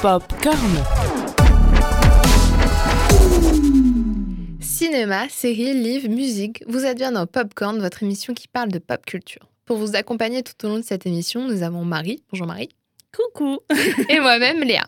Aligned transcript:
Popcorn. 0.00 0.56
Cinéma, 4.60 5.28
séries, 5.28 5.74
livres, 5.74 6.08
musique, 6.08 6.62
vous 6.66 6.84
êtes 6.84 6.96
bien 6.96 7.12
dans 7.12 7.26
Popcorn, 7.26 7.78
votre 7.78 8.02
émission 8.02 8.34
qui 8.34 8.48
parle 8.48 8.70
de 8.70 8.78
pop 8.78 9.04
culture. 9.04 9.48
Pour 9.64 9.76
vous 9.76 9.96
accompagner 9.96 10.42
tout 10.42 10.54
au 10.64 10.68
long 10.68 10.78
de 10.78 10.84
cette 10.84 11.06
émission, 11.06 11.46
nous 11.46 11.62
avons 11.62 11.84
Marie. 11.84 12.22
Bonjour 12.30 12.46
Marie. 12.46 12.70
Coucou. 13.14 13.58
Et 14.08 14.20
moi-même, 14.20 14.60
Léa. 14.60 14.84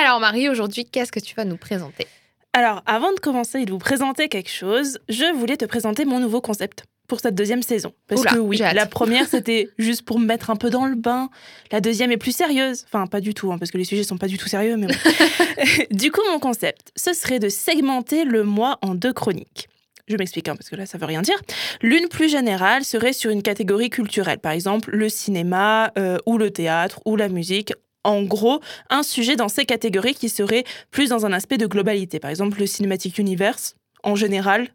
Alors 0.00 0.20
Marie, 0.20 0.48
aujourd'hui, 0.48 0.84
qu'est-ce 0.84 1.12
que 1.12 1.20
tu 1.20 1.34
vas 1.34 1.44
nous 1.44 1.56
présenter? 1.56 2.06
Alors, 2.52 2.82
avant 2.86 3.12
de 3.12 3.20
commencer 3.20 3.60
et 3.60 3.64
de 3.64 3.70
vous 3.70 3.78
présenter 3.78 4.28
quelque 4.28 4.50
chose, 4.50 4.98
je 5.08 5.32
voulais 5.32 5.56
te 5.56 5.64
présenter 5.64 6.04
mon 6.04 6.18
nouveau 6.18 6.40
concept 6.40 6.84
pour 7.10 7.20
cette 7.20 7.34
deuxième 7.34 7.62
saison. 7.62 7.92
Parce 8.06 8.20
Oula, 8.20 8.30
que 8.30 8.38
oui, 8.38 8.58
la 8.58 8.86
première, 8.86 9.26
c'était 9.26 9.68
juste 9.78 10.02
pour 10.02 10.20
me 10.20 10.24
mettre 10.24 10.48
un 10.48 10.56
peu 10.56 10.70
dans 10.70 10.86
le 10.86 10.94
bain. 10.94 11.28
La 11.72 11.80
deuxième 11.80 12.12
est 12.12 12.16
plus 12.16 12.34
sérieuse. 12.34 12.84
Enfin, 12.86 13.08
pas 13.08 13.20
du 13.20 13.34
tout, 13.34 13.52
hein, 13.52 13.58
parce 13.58 13.72
que 13.72 13.78
les 13.78 13.84
sujets 13.84 14.04
sont 14.04 14.16
pas 14.16 14.28
du 14.28 14.38
tout 14.38 14.48
sérieux, 14.48 14.76
mais 14.76 14.86
bon. 14.86 14.94
du 15.90 16.12
coup, 16.12 16.20
mon 16.32 16.38
concept, 16.38 16.92
ce 16.96 17.12
serait 17.12 17.40
de 17.40 17.48
segmenter 17.48 18.24
le 18.24 18.44
mois 18.44 18.78
en 18.80 18.94
deux 18.94 19.12
chroniques. 19.12 19.68
Je 20.06 20.16
m'explique, 20.16 20.48
hein, 20.48 20.54
parce 20.56 20.70
que 20.70 20.76
là, 20.76 20.86
ça 20.86 20.98
veut 20.98 21.06
rien 21.06 21.22
dire. 21.22 21.38
L'une 21.82 22.06
plus 22.08 22.30
générale 22.30 22.84
serait 22.84 23.12
sur 23.12 23.30
une 23.30 23.42
catégorie 23.42 23.90
culturelle, 23.90 24.38
par 24.38 24.52
exemple 24.52 24.90
le 24.92 25.08
cinéma, 25.08 25.92
euh, 25.98 26.16
ou 26.26 26.38
le 26.38 26.52
théâtre, 26.52 27.00
ou 27.04 27.16
la 27.16 27.28
musique. 27.28 27.72
En 28.04 28.22
gros, 28.22 28.60
un 28.88 29.02
sujet 29.02 29.34
dans 29.34 29.48
ces 29.48 29.66
catégories 29.66 30.14
qui 30.14 30.28
serait 30.28 30.64
plus 30.92 31.10
dans 31.10 31.26
un 31.26 31.32
aspect 31.32 31.58
de 31.58 31.66
globalité. 31.66 32.20
Par 32.20 32.30
exemple, 32.30 32.60
le 32.60 32.66
Cinematic 32.66 33.18
Universe, 33.18 33.74
en 34.04 34.14
général, 34.14 34.68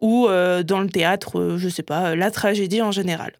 ou 0.00 0.28
euh, 0.28 0.62
dans 0.62 0.80
le 0.80 0.88
théâtre, 0.88 1.38
euh, 1.38 1.58
je 1.58 1.68
sais 1.68 1.82
pas, 1.82 2.10
euh, 2.10 2.16
la 2.16 2.30
tragédie 2.30 2.82
en 2.82 2.90
général. 2.90 3.32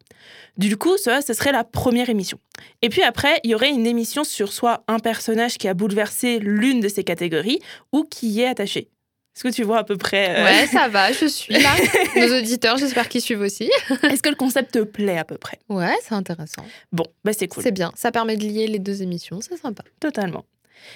Du 0.57 0.77
coup, 0.77 0.97
ça, 0.97 1.21
ce 1.21 1.33
serait 1.33 1.51
la 1.51 1.63
première 1.63 2.09
émission. 2.09 2.39
Et 2.81 2.89
puis 2.89 3.03
après, 3.03 3.39
il 3.43 3.51
y 3.51 3.55
aurait 3.55 3.71
une 3.71 3.85
émission 3.85 4.23
sur 4.23 4.53
soit 4.53 4.83
un 4.87 4.99
personnage 4.99 5.57
qui 5.57 5.67
a 5.67 5.73
bouleversé 5.73 6.39
l'une 6.39 6.79
de 6.79 6.87
ces 6.87 7.03
catégories 7.03 7.59
ou 7.91 8.03
qui 8.03 8.29
y 8.29 8.41
est 8.41 8.47
attaché. 8.47 8.89
Est-ce 9.35 9.43
que 9.43 9.49
tu 9.49 9.63
vois 9.63 9.79
à 9.79 9.83
peu 9.83 9.97
près 9.97 10.29
euh, 10.29 10.45
Ouais, 10.45 10.65
ça 10.67 10.87
va, 10.87 11.11
je 11.11 11.25
suis 11.25 11.53
là. 11.55 11.69
Nos 12.15 12.37
auditeurs, 12.39 12.77
j'espère 12.77 13.09
qu'ils 13.09 13.19
suivent 13.19 13.41
aussi. 13.41 13.69
Est-ce 14.03 14.23
que 14.23 14.29
le 14.29 14.35
concept 14.35 14.71
te 14.71 14.79
plaît 14.79 15.17
à 15.17 15.25
peu 15.25 15.37
près? 15.37 15.59
Ouais, 15.67 15.93
c'est 16.01 16.13
intéressant. 16.13 16.63
Bon, 16.93 17.03
bah 17.25 17.33
c'est 17.37 17.49
cool. 17.49 17.61
C'est 17.61 17.73
bien, 17.73 17.91
ça 17.95 18.13
permet 18.13 18.37
de 18.37 18.45
lier 18.45 18.67
les 18.67 18.79
deux 18.79 19.01
émissions, 19.01 19.41
c'est 19.41 19.57
sympa. 19.57 19.83
Totalement. 19.99 20.45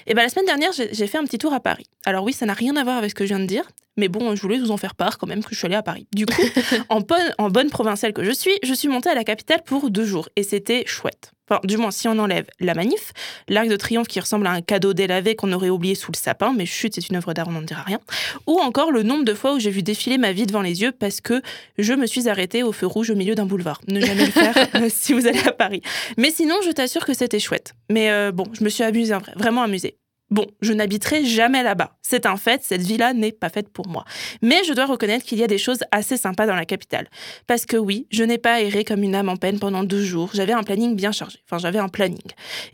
Et 0.07 0.13
ben 0.13 0.23
la 0.23 0.29
semaine 0.29 0.45
dernière, 0.45 0.71
j'ai 0.71 0.93
j'ai 0.93 1.07
fait 1.07 1.17
un 1.17 1.23
petit 1.23 1.37
tour 1.37 1.53
à 1.53 1.59
Paris. 1.59 1.85
Alors 2.05 2.23
oui, 2.23 2.33
ça 2.33 2.45
n'a 2.45 2.53
rien 2.53 2.75
à 2.75 2.83
voir 2.83 2.97
avec 2.97 3.11
ce 3.11 3.15
que 3.15 3.25
je 3.25 3.29
viens 3.29 3.39
de 3.39 3.45
dire, 3.45 3.63
mais 3.97 4.07
bon, 4.07 4.35
je 4.35 4.41
voulais 4.41 4.57
vous 4.57 4.71
en 4.71 4.77
faire 4.77 4.95
part 4.95 5.17
quand 5.17 5.27
même 5.27 5.43
que 5.43 5.49
je 5.51 5.57
suis 5.57 5.65
allée 5.65 5.75
à 5.75 5.83
Paris. 5.83 6.07
Du 6.13 6.25
coup, 6.25 6.41
en, 6.89 7.01
bonne, 7.01 7.33
en 7.37 7.49
bonne 7.49 7.69
provinciale 7.69 8.13
que 8.13 8.23
je 8.23 8.31
suis, 8.31 8.57
je 8.63 8.73
suis 8.73 8.87
montée 8.87 9.09
à 9.09 9.15
la 9.15 9.23
capitale 9.23 9.61
pour 9.63 9.89
deux 9.89 10.05
jours 10.05 10.29
et 10.35 10.43
c'était 10.43 10.85
chouette. 10.85 11.31
Enfin, 11.49 11.59
du 11.63 11.77
moins, 11.77 11.91
si 11.91 12.07
on 12.07 12.17
enlève 12.19 12.45
la 12.59 12.73
manif, 12.73 13.11
l'arc 13.47 13.67
de 13.67 13.75
triomphe 13.75 14.07
qui 14.07 14.19
ressemble 14.19 14.45
à 14.47 14.51
un 14.51 14.61
cadeau 14.61 14.93
délavé 14.93 15.35
qu'on 15.35 15.51
aurait 15.51 15.69
oublié 15.69 15.95
sous 15.95 16.11
le 16.11 16.17
sapin, 16.17 16.53
mais 16.55 16.65
chut, 16.65 16.93
c'est 16.93 17.09
une 17.09 17.15
œuvre 17.15 17.33
d'art, 17.33 17.47
on 17.47 17.51
n'en 17.51 17.61
dira 17.61 17.81
rien. 17.81 17.99
Ou 18.47 18.59
encore 18.59 18.91
le 18.91 19.03
nombre 19.03 19.25
de 19.25 19.33
fois 19.33 19.55
où 19.55 19.59
j'ai 19.59 19.71
vu 19.71 19.81
défiler 19.81 20.17
ma 20.17 20.31
vie 20.31 20.45
devant 20.45 20.61
les 20.61 20.81
yeux 20.81 20.91
parce 20.91 21.21
que 21.21 21.41
je 21.77 21.93
me 21.93 22.05
suis 22.05 22.29
arrêtée 22.29 22.63
au 22.63 22.71
feu 22.71 22.85
rouge 22.85 23.09
au 23.09 23.15
milieu 23.15 23.35
d'un 23.35 23.45
boulevard. 23.45 23.81
Ne 23.87 23.99
jamais 23.99 24.25
le 24.25 24.31
faire 24.31 24.55
euh, 24.75 24.89
si 24.89 25.13
vous 25.13 25.27
allez 25.27 25.39
à 25.39 25.51
Paris. 25.51 25.81
Mais 26.17 26.31
sinon, 26.31 26.55
je 26.65 26.71
t'assure 26.71 27.05
que 27.05 27.13
c'était 27.13 27.39
chouette. 27.39 27.73
Mais 27.89 28.11
euh, 28.11 28.31
bon, 28.31 28.45
je 28.53 28.63
me 28.63 28.69
suis 28.69 28.83
amusée, 28.83 29.13
en 29.13 29.19
vrai, 29.19 29.33
vraiment 29.35 29.63
amusée. 29.63 29.95
Bon, 30.31 30.45
je 30.61 30.73
n'habiterai 30.73 31.25
jamais 31.25 31.63
là-bas. 31.63 31.97
C'est 32.01 32.25
un 32.25 32.37
fait, 32.37 32.61
cette 32.63 32.81
villa 32.81 33.13
n'est 33.13 33.31
pas 33.31 33.49
faite 33.49 33.69
pour 33.69 33.87
moi. 33.87 34.05
Mais 34.41 34.63
je 34.63 34.73
dois 34.73 34.85
reconnaître 34.85 35.25
qu'il 35.25 35.39
y 35.39 35.43
a 35.43 35.47
des 35.47 35.57
choses 35.57 35.79
assez 35.91 36.17
sympas 36.17 36.45
dans 36.45 36.55
la 36.55 36.65
capitale. 36.65 37.09
Parce 37.47 37.65
que 37.65 37.77
oui, 37.77 38.05
je 38.11 38.23
n'ai 38.23 38.37
pas 38.37 38.61
erré 38.61 38.83
comme 38.83 39.03
une 39.03 39.15
âme 39.15 39.29
en 39.29 39.37
peine 39.37 39.59
pendant 39.59 39.83
deux 39.83 40.03
jours. 40.03 40.29
J'avais 40.33 40.53
un 40.53 40.63
planning 40.63 40.95
bien 40.95 41.11
chargé. 41.11 41.39
Enfin, 41.45 41.57
j'avais 41.57 41.79
un 41.79 41.89
planning. 41.89 42.19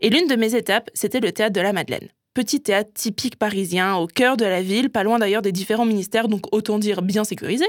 Et 0.01 0.09
l'une 0.09 0.27
de 0.27 0.35
mes 0.35 0.55
étapes, 0.55 0.89
c'était 0.93 1.21
le 1.21 1.31
théâtre 1.31 1.53
de 1.53 1.61
la 1.61 1.71
Madeleine. 1.71 2.09
Petit 2.33 2.59
théâtre 2.59 2.91
typique 2.93 3.37
parisien, 3.37 3.95
au 3.95 4.07
cœur 4.07 4.35
de 4.35 4.43
la 4.43 4.61
ville, 4.61 4.89
pas 4.89 5.03
loin 5.03 5.19
d'ailleurs 5.19 5.41
des 5.41 5.53
différents 5.53 5.85
ministères, 5.85 6.27
donc 6.27 6.53
autant 6.53 6.79
dire 6.79 7.01
bien 7.01 7.23
sécurisé. 7.23 7.65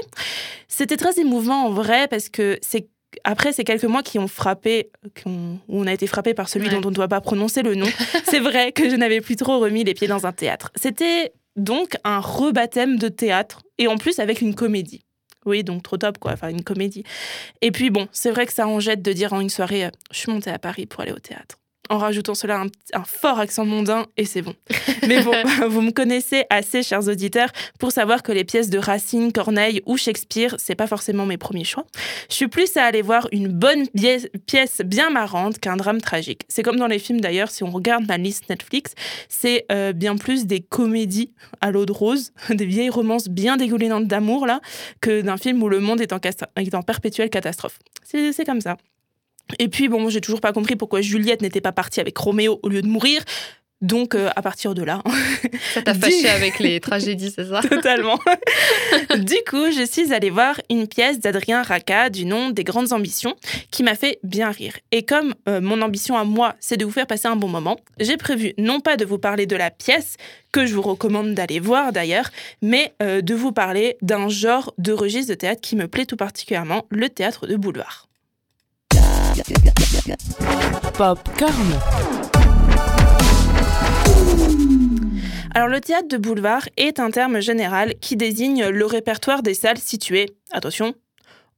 C'était 0.67 0.97
très 0.97 1.19
émouvant 1.21 1.67
en 1.67 1.71
vrai, 1.71 2.09
parce 2.09 2.27
que 2.27 2.59
c'est 2.61 2.89
après 3.23 3.53
ces 3.53 3.63
quelques 3.63 3.83
mois 3.85 4.03
qui 4.03 4.19
ont 4.19 4.27
frappé, 4.27 4.89
qui 5.15 5.27
ont- 5.27 5.59
où 5.67 5.81
on 5.81 5.87
a 5.87 5.93
été 5.93 6.07
frappé 6.07 6.33
par 6.33 6.49
celui 6.49 6.67
Ouais. 6.67 6.73
dont 6.73 6.85
on 6.87 6.89
ne 6.91 6.95
doit 6.95 7.07
pas 7.07 7.21
prononcer 7.21 7.61
le 7.63 7.75
nom, 7.75 7.85
c'est 8.25 8.39
vrai 8.39 8.71
que 8.71 8.89
je 8.89 8.95
n'avais 8.95 9.21
plus 9.21 9.35
trop 9.35 9.59
remis 9.59 9.83
les 9.83 9.93
pieds 9.93 10.07
dans 10.07 10.25
un 10.25 10.31
théâtre. 10.33 10.71
C'était 10.75 11.33
donc 11.55 11.95
un 12.03 12.19
rebaptême 12.19 12.97
de 12.97 13.07
théâtre, 13.07 13.61
et 13.77 13.87
en 13.87 13.97
plus 13.97 14.19
avec 14.19 14.41
une 14.41 14.53
comédie. 14.55 15.01
Oui, 15.45 15.63
donc 15.63 15.81
trop 15.83 15.97
top, 15.97 16.17
quoi, 16.17 16.33
enfin 16.33 16.49
une 16.49 16.63
comédie. 16.63 17.03
Et 17.61 17.71
puis 17.71 17.89
bon, 17.89 18.07
c'est 18.11 18.31
vrai 18.31 18.45
que 18.45 18.53
ça 18.53 18.67
en 18.67 18.79
jette 18.81 19.01
de 19.01 19.13
dire 19.13 19.31
en 19.33 19.39
une 19.39 19.49
soirée, 19.49 19.85
euh, 19.85 19.89
je 20.11 20.17
suis 20.19 20.31
montée 20.31 20.49
à 20.51 20.59
Paris 20.59 20.85
pour 20.85 21.01
aller 21.01 21.13
au 21.13 21.19
théâtre. 21.19 21.57
En 21.89 21.97
rajoutant 21.97 22.35
cela 22.35 22.61
un, 22.61 22.67
un 22.93 23.03
fort 23.03 23.39
accent 23.39 23.65
mondain, 23.65 24.05
et 24.17 24.25
c'est 24.25 24.41
bon. 24.41 24.55
Mais 25.07 25.21
bon, 25.23 25.33
vous 25.69 25.81
me 25.81 25.91
connaissez 25.91 26.45
assez, 26.49 26.83
chers 26.83 27.07
auditeurs, 27.07 27.49
pour 27.79 27.91
savoir 27.91 28.23
que 28.23 28.31
les 28.31 28.43
pièces 28.43 28.69
de 28.69 28.77
Racine, 28.77 29.31
Corneille 29.31 29.81
ou 29.85 29.97
Shakespeare, 29.97 30.55
c'est 30.57 30.75
pas 30.75 30.87
forcément 30.87 31.25
mes 31.25 31.37
premiers 31.37 31.63
choix. 31.63 31.85
Je 32.29 32.35
suis 32.35 32.47
plus 32.47 32.75
à 32.77 32.83
aller 32.83 33.01
voir 33.01 33.27
une 33.31 33.47
bonne 33.47 33.85
pièce 34.45 34.81
bien 34.85 35.09
marrante 35.09 35.59
qu'un 35.59 35.77
drame 35.77 36.01
tragique. 36.01 36.43
C'est 36.47 36.63
comme 36.63 36.77
dans 36.77 36.87
les 36.87 36.99
films 36.99 37.21
d'ailleurs, 37.21 37.49
si 37.49 37.63
on 37.63 37.71
regarde 37.71 38.05
ma 38.07 38.17
liste 38.17 38.49
Netflix, 38.49 38.93
c'est 39.29 39.65
euh, 39.71 39.93
bien 39.93 40.17
plus 40.17 40.45
des 40.45 40.61
comédies 40.61 41.31
à 41.61 41.71
l'eau 41.71 41.85
de 41.85 41.91
rose, 41.91 42.31
des 42.49 42.65
vieilles 42.65 42.89
romances 42.89 43.29
bien 43.29 43.57
dégoulinantes 43.57 44.07
d'amour 44.07 44.45
là, 44.45 44.61
que 45.01 45.21
d'un 45.21 45.37
film 45.37 45.61
où 45.63 45.69
le 45.69 45.79
monde 45.79 46.01
est 46.01 46.13
en, 46.13 46.19
est 46.57 46.75
en 46.75 46.81
perpétuelle 46.81 47.29
catastrophe. 47.29 47.79
C'est 48.03 48.45
comme 48.45 48.61
ça. 48.61 48.77
Et 49.59 49.67
puis 49.67 49.87
bon, 49.87 50.09
j'ai 50.09 50.21
toujours 50.21 50.41
pas 50.41 50.53
compris 50.53 50.75
pourquoi 50.75 51.01
Juliette 51.01 51.41
n'était 51.41 51.61
pas 51.61 51.71
partie 51.71 51.99
avec 51.99 52.17
Roméo 52.17 52.59
au 52.63 52.69
lieu 52.69 52.81
de 52.81 52.87
mourir. 52.87 53.23
Donc 53.81 54.15
euh, 54.15 54.29
à 54.35 54.41
partir 54.41 54.73
de 54.73 54.81
là, 54.81 55.03
Ça 55.73 55.81
t'a 55.83 55.93
fâché 55.93 56.27
avec 56.29 56.59
les 56.59 56.79
tragédies, 56.81 57.31
c'est 57.35 57.45
ça? 57.45 57.61
Totalement. 57.61 58.19
du 59.15 59.35
coup, 59.47 59.71
je 59.71 59.85
suis 59.85 60.13
allée 60.13 60.31
voir 60.31 60.59
une 60.69 60.87
pièce 60.87 61.19
d'Adrien 61.19 61.61
Racca 61.61 62.09
du 62.09 62.25
nom 62.25 62.49
des 62.49 62.63
grandes 62.63 62.91
ambitions 62.91 63.35
qui 63.69 63.83
m'a 63.83 63.95
fait 63.95 64.19
bien 64.23 64.49
rire. 64.49 64.73
Et 64.91 65.03
comme 65.05 65.35
euh, 65.47 65.61
mon 65.61 65.81
ambition 65.81 66.17
à 66.17 66.23
moi, 66.23 66.55
c'est 66.59 66.77
de 66.77 66.85
vous 66.85 66.91
faire 66.91 67.05
passer 67.05 67.27
un 67.27 67.35
bon 67.35 67.49
moment, 67.49 67.77
j'ai 67.99 68.17
prévu 68.17 68.53
non 68.57 68.79
pas 68.79 68.97
de 68.97 69.05
vous 69.05 69.19
parler 69.19 69.45
de 69.45 69.55
la 69.55 69.69
pièce, 69.69 70.17
que 70.51 70.65
je 70.65 70.73
vous 70.73 70.81
recommande 70.81 71.35
d'aller 71.35 71.59
voir 71.59 71.91
d'ailleurs, 71.91 72.31
mais 72.63 72.93
euh, 73.03 73.21
de 73.21 73.35
vous 73.35 73.51
parler 73.51 73.97
d'un 74.01 74.27
genre 74.27 74.73
de 74.79 74.91
registre 74.91 75.29
de 75.29 75.35
théâtre 75.35 75.61
qui 75.61 75.75
me 75.75 75.87
plaît 75.87 76.05
tout 76.05 76.17
particulièrement, 76.17 76.85
le 76.89 77.09
théâtre 77.09 77.45
de 77.45 77.55
boulevard. 77.55 78.07
Popcorn. 80.93 81.79
Alors 85.53 85.67
le 85.67 85.79
théâtre 85.81 86.07
de 86.07 86.17
boulevard 86.17 86.67
est 86.77 86.99
un 86.99 87.11
terme 87.11 87.39
général 87.39 87.95
qui 87.99 88.15
désigne 88.15 88.67
le 88.67 88.85
répertoire 88.85 89.43
des 89.43 89.53
salles 89.53 89.77
situées, 89.77 90.27
attention, 90.51 90.93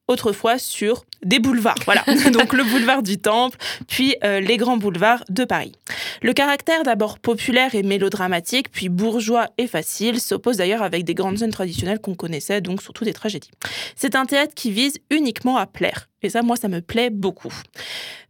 autrefois 0.09 0.57
sur 0.57 1.05
des 1.23 1.39
boulevards. 1.39 1.77
Voilà, 1.85 2.03
donc 2.33 2.51
le 2.53 2.63
boulevard 2.63 3.03
du 3.03 3.17
Temple, 3.17 3.57
puis 3.87 4.15
euh, 4.23 4.41
les 4.41 4.57
grands 4.57 4.77
boulevards 4.77 5.23
de 5.29 5.45
Paris. 5.45 5.73
Le 6.21 6.33
caractère 6.33 6.83
d'abord 6.83 7.19
populaire 7.19 7.75
et 7.75 7.83
mélodramatique, 7.83 8.71
puis 8.71 8.89
bourgeois 8.89 9.47
et 9.57 9.67
facile, 9.67 10.19
s'oppose 10.19 10.57
d'ailleurs 10.57 10.81
avec 10.81 11.05
des 11.05 11.13
grandes 11.13 11.37
scènes 11.37 11.51
traditionnelles 11.51 11.99
qu'on 11.99 12.15
connaissait, 12.15 12.59
donc 12.59 12.81
surtout 12.81 13.05
des 13.05 13.13
tragédies. 13.13 13.51
C'est 13.95 14.15
un 14.15 14.25
théâtre 14.25 14.53
qui 14.55 14.71
vise 14.71 14.97
uniquement 15.11 15.57
à 15.57 15.65
plaire. 15.65 16.09
Et 16.21 16.29
ça, 16.29 16.41
moi, 16.41 16.57
ça 16.57 16.67
me 16.67 16.81
plaît 16.81 17.09
beaucoup. 17.09 17.53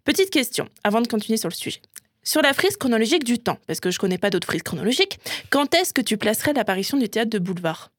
Petite 0.04 0.30
question, 0.30 0.68
avant 0.84 1.02
de 1.02 1.08
continuer 1.08 1.38
sur 1.38 1.50
le 1.50 1.56
sujet. 1.56 1.82
Sur 2.24 2.42
la 2.42 2.54
frise 2.54 2.76
chronologique 2.78 3.24
du 3.24 3.40
temps, 3.40 3.58
parce 3.66 3.80
que 3.80 3.90
je 3.90 3.98
connais 3.98 4.18
pas 4.18 4.30
d'autres 4.30 4.48
frises 4.48 4.64
chronologiques, 4.64 5.20
quand 5.50 5.74
est-ce 5.74 5.94
que 5.94 6.02
tu 6.02 6.18
placerais 6.18 6.54
l'apparition 6.54 6.98
du 6.98 7.10
théâtre 7.10 7.30
de 7.30 7.40
boulevard? 7.40 7.92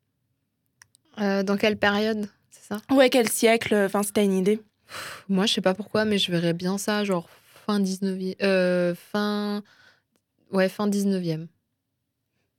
Euh, 1.21 1.43
Dans 1.43 1.57
quelle 1.57 1.77
période? 1.79 2.29
Ça? 2.71 2.81
Ouais, 2.95 3.11
quel 3.11 3.29
siècle? 3.29 3.75
Enfin, 3.75 4.03
si 4.03 4.13
t'as 4.13 4.23
une 4.25 4.33
idée. 4.37 4.61
Moi, 5.29 5.47
je 5.47 5.55
sais 5.55 5.61
pas 5.61 5.75
pourquoi, 5.75 6.05
mais 6.05 6.19
je 6.19 6.31
verrais 6.33 6.53
bien 6.55 6.79
ça, 6.79 7.05
genre 7.05 7.29
fin 7.67 7.81
19e. 7.81 8.37
euh, 8.43 8.95
fin. 9.13 9.63
Ouais, 10.53 10.69
fin 10.69 10.89
19e. 10.89 11.47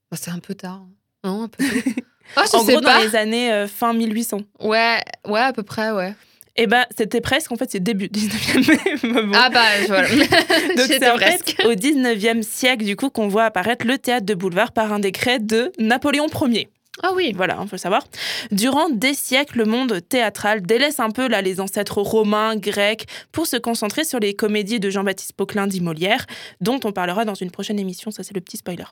Bah, 0.09 0.17
c'est 0.19 0.31
un 0.31 0.39
peu 0.39 0.55
tard. 0.55 0.81
hein. 0.83 0.89
Non, 1.23 1.43
un 1.43 1.47
peu 1.47 1.63
tôt. 1.63 1.89
Ah, 2.37 2.43
je 2.49 2.55
en 2.55 2.63
sais 2.63 2.71
gros, 2.73 2.81
pas. 2.81 2.97
dans 2.99 3.03
les 3.03 3.15
années 3.17 3.51
euh, 3.51 3.67
fin 3.67 3.91
1800. 3.93 4.39
Ouais, 4.61 5.01
ouais, 5.27 5.39
à 5.41 5.51
peu 5.51 5.63
près, 5.63 5.91
ouais. 5.91 6.15
Eh 6.55 6.65
ben, 6.65 6.85
c'était 6.97 7.19
presque, 7.19 7.51
en 7.51 7.57
fait, 7.57 7.69
c'est 7.69 7.81
début 7.81 8.05
19e. 8.07 9.03
mais 9.13 9.21
bon. 9.23 9.31
Ah 9.35 9.49
bah, 9.49 9.59
voilà. 9.87 10.07
Donc 10.77 10.85
c'est 10.87 11.09
en 11.09 11.15
presque. 11.15 11.55
fait 11.57 11.65
au 11.67 11.73
19e 11.73 12.41
siècle, 12.41 12.85
du 12.85 12.95
coup, 12.95 13.09
qu'on 13.09 13.27
voit 13.27 13.43
apparaître 13.43 13.85
le 13.85 13.97
théâtre 13.97 14.25
de 14.25 14.33
boulevard 14.33 14.71
par 14.71 14.93
un 14.93 14.99
décret 14.99 15.39
de 15.39 15.73
Napoléon 15.77 16.27
Ier. 16.47 16.69
Ah 17.01 17.11
oui. 17.15 17.31
Voilà, 17.35 17.57
il 17.61 17.67
faut 17.67 17.75
le 17.75 17.77
savoir. 17.77 18.05
Durant 18.51 18.89
des 18.89 19.13
siècles, 19.13 19.59
le 19.59 19.65
monde 19.65 20.01
théâtral 20.07 20.61
délaisse 20.61 20.99
un 20.99 21.09
peu 21.09 21.27
là 21.27 21.41
les 21.41 21.59
ancêtres 21.59 22.01
romains, 22.01 22.55
grecs, 22.55 23.07
pour 23.31 23.47
se 23.47 23.57
concentrer 23.57 24.03
sur 24.03 24.19
les 24.19 24.33
comédies 24.33 24.79
de 24.79 24.89
Jean-Baptiste 24.89 25.33
Poquelin 25.33 25.67
dit 25.67 25.81
Molière, 25.81 26.25
dont 26.59 26.79
on 26.83 26.91
parlera 26.91 27.23
dans 27.25 27.33
une 27.33 27.51
prochaine 27.51 27.79
émission, 27.79 28.11
ça 28.11 28.23
c'est 28.23 28.35
le 28.35 28.41
petit 28.41 28.57
spoiler, 28.57 28.83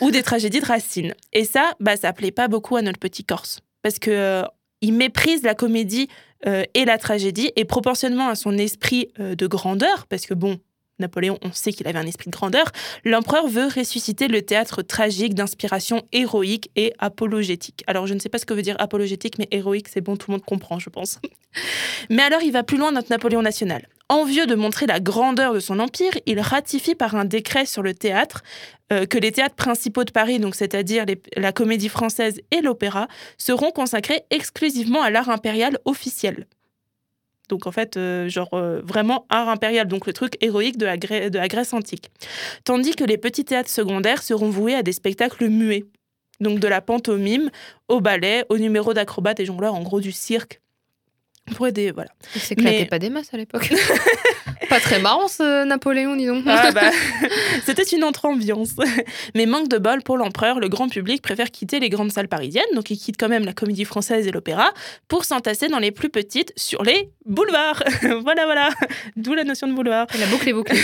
ou 0.00 0.10
des 0.10 0.22
tragédies 0.22 0.60
de 0.60 0.66
Racine. 0.66 1.14
Et 1.32 1.44
ça, 1.44 1.72
bah, 1.80 1.96
ça 1.96 2.12
plaît 2.12 2.30
pas 2.30 2.48
beaucoup 2.48 2.76
à 2.76 2.82
notre 2.82 3.00
petit 3.00 3.24
Corse, 3.24 3.60
parce 3.82 3.98
que 3.98 4.10
euh, 4.10 4.42
il 4.80 4.94
méprise 4.94 5.42
la 5.42 5.54
comédie 5.54 6.08
euh, 6.46 6.62
et 6.74 6.84
la 6.84 6.98
tragédie, 6.98 7.50
et 7.56 7.64
proportionnellement 7.64 8.28
à 8.28 8.34
son 8.36 8.56
esprit 8.56 9.08
euh, 9.18 9.34
de 9.34 9.46
grandeur, 9.46 10.06
parce 10.06 10.26
que 10.26 10.34
bon, 10.34 10.58
Napoléon, 11.00 11.38
on 11.42 11.52
sait 11.52 11.72
qu'il 11.72 11.86
avait 11.88 11.98
un 11.98 12.06
esprit 12.06 12.26
de 12.26 12.36
grandeur, 12.36 12.66
l'empereur 13.04 13.48
veut 13.48 13.66
ressusciter 13.66 14.28
le 14.28 14.42
théâtre 14.42 14.82
tragique 14.82 15.34
d'inspiration 15.34 16.02
héroïque 16.12 16.70
et 16.76 16.92
apologétique. 16.98 17.84
Alors 17.86 18.06
je 18.06 18.14
ne 18.14 18.18
sais 18.18 18.28
pas 18.28 18.38
ce 18.38 18.46
que 18.46 18.54
veut 18.54 18.62
dire 18.62 18.76
apologétique, 18.78 19.38
mais 19.38 19.48
héroïque, 19.50 19.88
c'est 19.88 20.00
bon, 20.00 20.16
tout 20.16 20.30
le 20.30 20.36
monde 20.36 20.44
comprend, 20.44 20.78
je 20.78 20.90
pense. 20.90 21.18
Mais 22.10 22.22
alors 22.22 22.42
il 22.42 22.52
va 22.52 22.62
plus 22.62 22.76
loin 22.78 22.92
notre 22.92 23.10
Napoléon 23.10 23.42
national. 23.42 23.86
Envieux 24.08 24.46
de 24.46 24.54
montrer 24.54 24.86
la 24.86 24.98
grandeur 24.98 25.54
de 25.54 25.60
son 25.60 25.78
empire, 25.78 26.12
il 26.26 26.40
ratifie 26.40 26.94
par 26.94 27.14
un 27.14 27.24
décret 27.24 27.64
sur 27.64 27.82
le 27.82 27.94
théâtre 27.94 28.42
euh, 28.92 29.06
que 29.06 29.18
les 29.18 29.30
théâtres 29.30 29.54
principaux 29.54 30.04
de 30.04 30.10
Paris, 30.10 30.40
donc 30.40 30.56
c'est-à-dire 30.56 31.04
la 31.36 31.52
comédie 31.52 31.88
française 31.88 32.40
et 32.50 32.60
l'opéra, 32.60 33.06
seront 33.38 33.70
consacrés 33.70 34.22
exclusivement 34.30 35.02
à 35.02 35.10
l'art 35.10 35.28
impérial 35.28 35.78
officiel. 35.84 36.46
Donc 37.50 37.66
en 37.66 37.72
fait, 37.72 37.96
euh, 37.96 38.28
genre 38.28 38.54
euh, 38.54 38.80
vraiment 38.82 39.26
art 39.28 39.48
impérial, 39.48 39.86
donc 39.86 40.06
le 40.06 40.12
truc 40.12 40.38
héroïque 40.40 40.78
de 40.78 40.86
la, 40.86 40.96
de 40.96 41.36
la 41.36 41.48
Grèce 41.48 41.74
antique. 41.74 42.10
Tandis 42.64 42.94
que 42.94 43.04
les 43.04 43.18
petits 43.18 43.44
théâtres 43.44 43.68
secondaires 43.68 44.22
seront 44.22 44.48
voués 44.48 44.74
à 44.74 44.82
des 44.82 44.92
spectacles 44.92 45.48
muets. 45.48 45.84
Donc 46.40 46.58
de 46.60 46.68
la 46.68 46.80
pantomime 46.80 47.50
au 47.88 48.00
ballet, 48.00 48.44
au 48.48 48.56
numéro 48.56 48.94
d'acrobates 48.94 49.40
et 49.40 49.44
jongleurs, 49.44 49.74
en 49.74 49.82
gros 49.82 50.00
du 50.00 50.12
cirque. 50.12 50.62
Pour 51.60 51.66
aider, 51.66 51.90
voilà. 51.90 52.08
Il 52.34 52.40
s'éclatait 52.40 52.78
Mais- 52.78 52.86
pas 52.86 52.98
des 52.98 53.10
masses 53.10 53.34
à 53.34 53.36
l'époque. 53.36 53.68
pas 54.70 54.80
très 54.80 54.98
marrant 54.98 55.28
ce 55.28 55.64
Napoléon, 55.66 56.16
dis 56.16 56.24
donc. 56.24 56.42
Ah 56.46 56.70
bah, 56.72 56.90
c'était 57.66 57.82
une 57.82 58.02
autre 58.02 58.24
ambiance. 58.24 58.70
Mais 59.34 59.44
manque 59.44 59.68
de 59.68 59.76
bol 59.76 60.02
pour 60.02 60.16
l'empereur, 60.16 60.58
le 60.58 60.70
grand 60.70 60.88
public 60.88 61.20
préfère 61.20 61.50
quitter 61.50 61.78
les 61.78 61.90
grandes 61.90 62.12
salles 62.12 62.28
parisiennes, 62.28 62.64
donc 62.74 62.90
il 62.90 62.96
quitte 62.96 63.16
quand 63.20 63.28
même 63.28 63.44
la 63.44 63.52
comédie 63.52 63.84
française 63.84 64.26
et 64.26 64.30
l'opéra, 64.30 64.72
pour 65.06 65.26
s'entasser 65.26 65.68
dans 65.68 65.78
les 65.80 65.90
plus 65.90 66.08
petites 66.08 66.54
sur 66.56 66.82
les 66.82 67.10
boulevards. 67.26 67.82
voilà, 68.22 68.46
voilà. 68.46 68.70
D'où 69.16 69.34
la 69.34 69.44
notion 69.44 69.66
de 69.68 69.74
boulevard. 69.74 70.06
La 70.18 70.26
boucle 70.28 70.48
est 70.48 70.54
bouclée. 70.54 70.80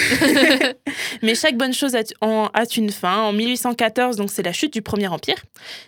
Mais 1.22 1.34
chaque 1.34 1.56
bonne 1.56 1.72
chose 1.72 1.94
a, 1.94 2.02
en- 2.20 2.50
a 2.52 2.64
une 2.76 2.90
fin. 2.92 3.16
En 3.22 3.32
1814, 3.32 4.16
donc 4.16 4.30
c'est 4.30 4.42
la 4.42 4.52
chute 4.52 4.74
du 4.74 4.82
Premier 4.82 5.08
Empire 5.08 5.36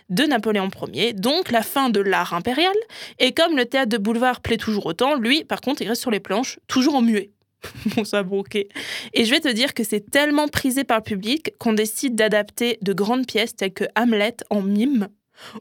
de 0.09 0.23
Napoléon 0.23 0.67
Ier, 0.93 1.13
donc 1.13 1.51
la 1.51 1.61
fin 1.61 1.89
de 1.89 1.99
l'art 1.99 2.33
impérial. 2.33 2.73
Et 3.19 3.33
comme 3.33 3.55
le 3.55 3.65
théâtre 3.65 3.89
de 3.89 3.97
boulevard 3.99 4.41
plaît 4.41 4.57
toujours 4.57 4.78
autant, 4.85 5.15
lui, 5.15 5.43
par 5.43 5.61
contre, 5.61 5.81
il 5.81 5.87
reste 5.87 6.01
sur 6.01 6.11
les 6.11 6.19
planches, 6.19 6.59
toujours 6.67 6.95
en 6.95 7.01
muet. 7.01 7.31
bon, 7.95 8.03
ça, 8.03 8.23
bon, 8.23 8.39
ok. 8.39 8.55
Et 8.55 9.25
je 9.25 9.31
vais 9.31 9.39
te 9.39 9.49
dire 9.49 9.73
que 9.73 9.83
c'est 9.83 10.09
tellement 10.09 10.47
prisé 10.47 10.83
par 10.83 10.97
le 10.97 11.03
public 11.03 11.51
qu'on 11.59 11.73
décide 11.73 12.15
d'adapter 12.15 12.77
de 12.81 12.93
grandes 12.93 13.27
pièces 13.27 13.55
telles 13.55 13.73
que 13.73 13.85
Hamlet 13.95 14.37
en 14.49 14.61
mime 14.61 15.09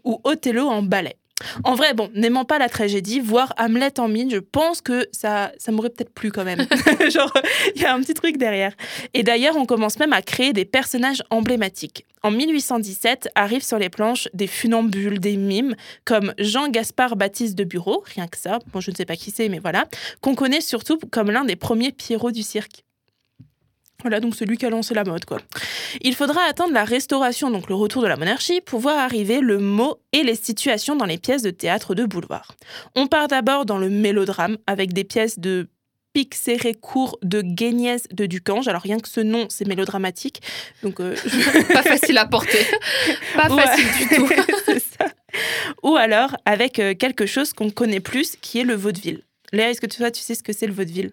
ou 0.04 0.20
Othello 0.24 0.66
en 0.66 0.82
ballet. 0.82 1.16
En 1.64 1.74
vrai, 1.74 1.94
bon, 1.94 2.10
n'aimant 2.14 2.44
pas 2.44 2.58
la 2.58 2.68
tragédie, 2.68 3.20
voir 3.20 3.54
Hamlet 3.58 4.00
en 4.00 4.08
mime, 4.08 4.30
je 4.30 4.38
pense 4.38 4.80
que 4.80 5.06
ça, 5.12 5.52
ça 5.58 5.72
m'aurait 5.72 5.90
peut-être 5.90 6.12
plu 6.12 6.32
quand 6.32 6.44
même. 6.44 6.66
Genre, 7.10 7.32
il 7.74 7.82
y 7.82 7.84
a 7.84 7.94
un 7.94 8.00
petit 8.00 8.14
truc 8.14 8.36
derrière. 8.36 8.72
Et 9.14 9.22
d'ailleurs, 9.22 9.56
on 9.56 9.66
commence 9.66 9.98
même 9.98 10.12
à 10.12 10.22
créer 10.22 10.52
des 10.52 10.64
personnages 10.64 11.22
emblématiques. 11.30 12.04
En 12.22 12.30
1817, 12.32 13.28
arrivent 13.34 13.64
sur 13.64 13.78
les 13.78 13.88
planches 13.88 14.28
des 14.34 14.48
funambules, 14.48 15.20
des 15.20 15.36
mimes, 15.36 15.76
comme 16.04 16.34
Jean-Gaspard 16.38 17.16
Baptiste 17.16 17.54
de 17.54 17.64
Bureau, 17.64 18.02
rien 18.14 18.26
que 18.26 18.36
ça, 18.36 18.58
bon, 18.72 18.80
je 18.80 18.90
ne 18.90 18.96
sais 18.96 19.04
pas 19.04 19.16
qui 19.16 19.30
c'est, 19.30 19.48
mais 19.48 19.60
voilà, 19.60 19.86
qu'on 20.20 20.34
connaît 20.34 20.60
surtout 20.60 20.98
comme 21.10 21.30
l'un 21.30 21.44
des 21.44 21.56
premiers 21.56 21.92
Pierrots 21.92 22.32
du 22.32 22.42
cirque. 22.42 22.84
Voilà, 24.02 24.20
donc 24.20 24.36
celui 24.36 24.56
qui 24.56 24.64
a 24.64 24.70
lancé 24.70 24.94
la 24.94 25.02
mode, 25.02 25.24
quoi. 25.24 25.38
Il 26.02 26.14
faudra 26.14 26.42
attendre 26.42 26.72
la 26.72 26.84
restauration, 26.84 27.50
donc 27.50 27.68
le 27.68 27.74
retour 27.74 28.00
de 28.00 28.06
la 28.06 28.16
monarchie, 28.16 28.60
pour 28.60 28.78
voir 28.78 28.96
arriver 28.96 29.40
le 29.40 29.58
mot 29.58 29.98
et 30.12 30.22
les 30.22 30.36
situations 30.36 30.94
dans 30.94 31.04
les 31.04 31.18
pièces 31.18 31.42
de 31.42 31.50
théâtre 31.50 31.96
de 31.96 32.04
boulevard. 32.04 32.54
On 32.94 33.08
part 33.08 33.26
d'abord 33.26 33.66
dans 33.66 33.76
le 33.78 33.88
mélodrame, 33.90 34.56
avec 34.68 34.92
des 34.92 35.02
pièces 35.02 35.40
de 35.40 35.66
Pixérécourt 36.12 37.18
de 37.22 37.42
Guignès 37.42 38.04
de 38.12 38.26
Ducange. 38.26 38.68
Alors 38.68 38.82
rien 38.82 38.98
que 39.00 39.08
ce 39.08 39.20
nom, 39.20 39.46
c'est 39.50 39.66
mélodramatique. 39.66 40.42
Donc 40.84 41.00
euh, 41.00 41.16
je- 41.26 41.72
pas 41.72 41.82
facile 41.82 42.18
à 42.18 42.26
porter. 42.26 42.64
Pas 43.34 43.52
Ouais. 43.52 43.62
facile 43.62 43.86
du 43.98 44.14
tout. 44.16 44.28
ça. 44.98 45.06
Ou 45.82 45.96
alors 45.96 46.36
avec 46.44 46.78
euh, 46.78 46.94
quelque 46.94 47.26
chose 47.26 47.52
qu'on 47.52 47.70
connaît 47.70 48.00
plus, 48.00 48.36
qui 48.40 48.60
est 48.60 48.64
le 48.64 48.74
vaudeville. 48.74 49.22
Léa, 49.52 49.70
est-ce 49.70 49.80
que 49.80 49.86
toi, 49.86 50.10
tu 50.12 50.22
sais 50.22 50.34
ce 50.36 50.42
que 50.44 50.52
c'est 50.52 50.66
le 50.68 50.72
vaudeville? 50.72 51.10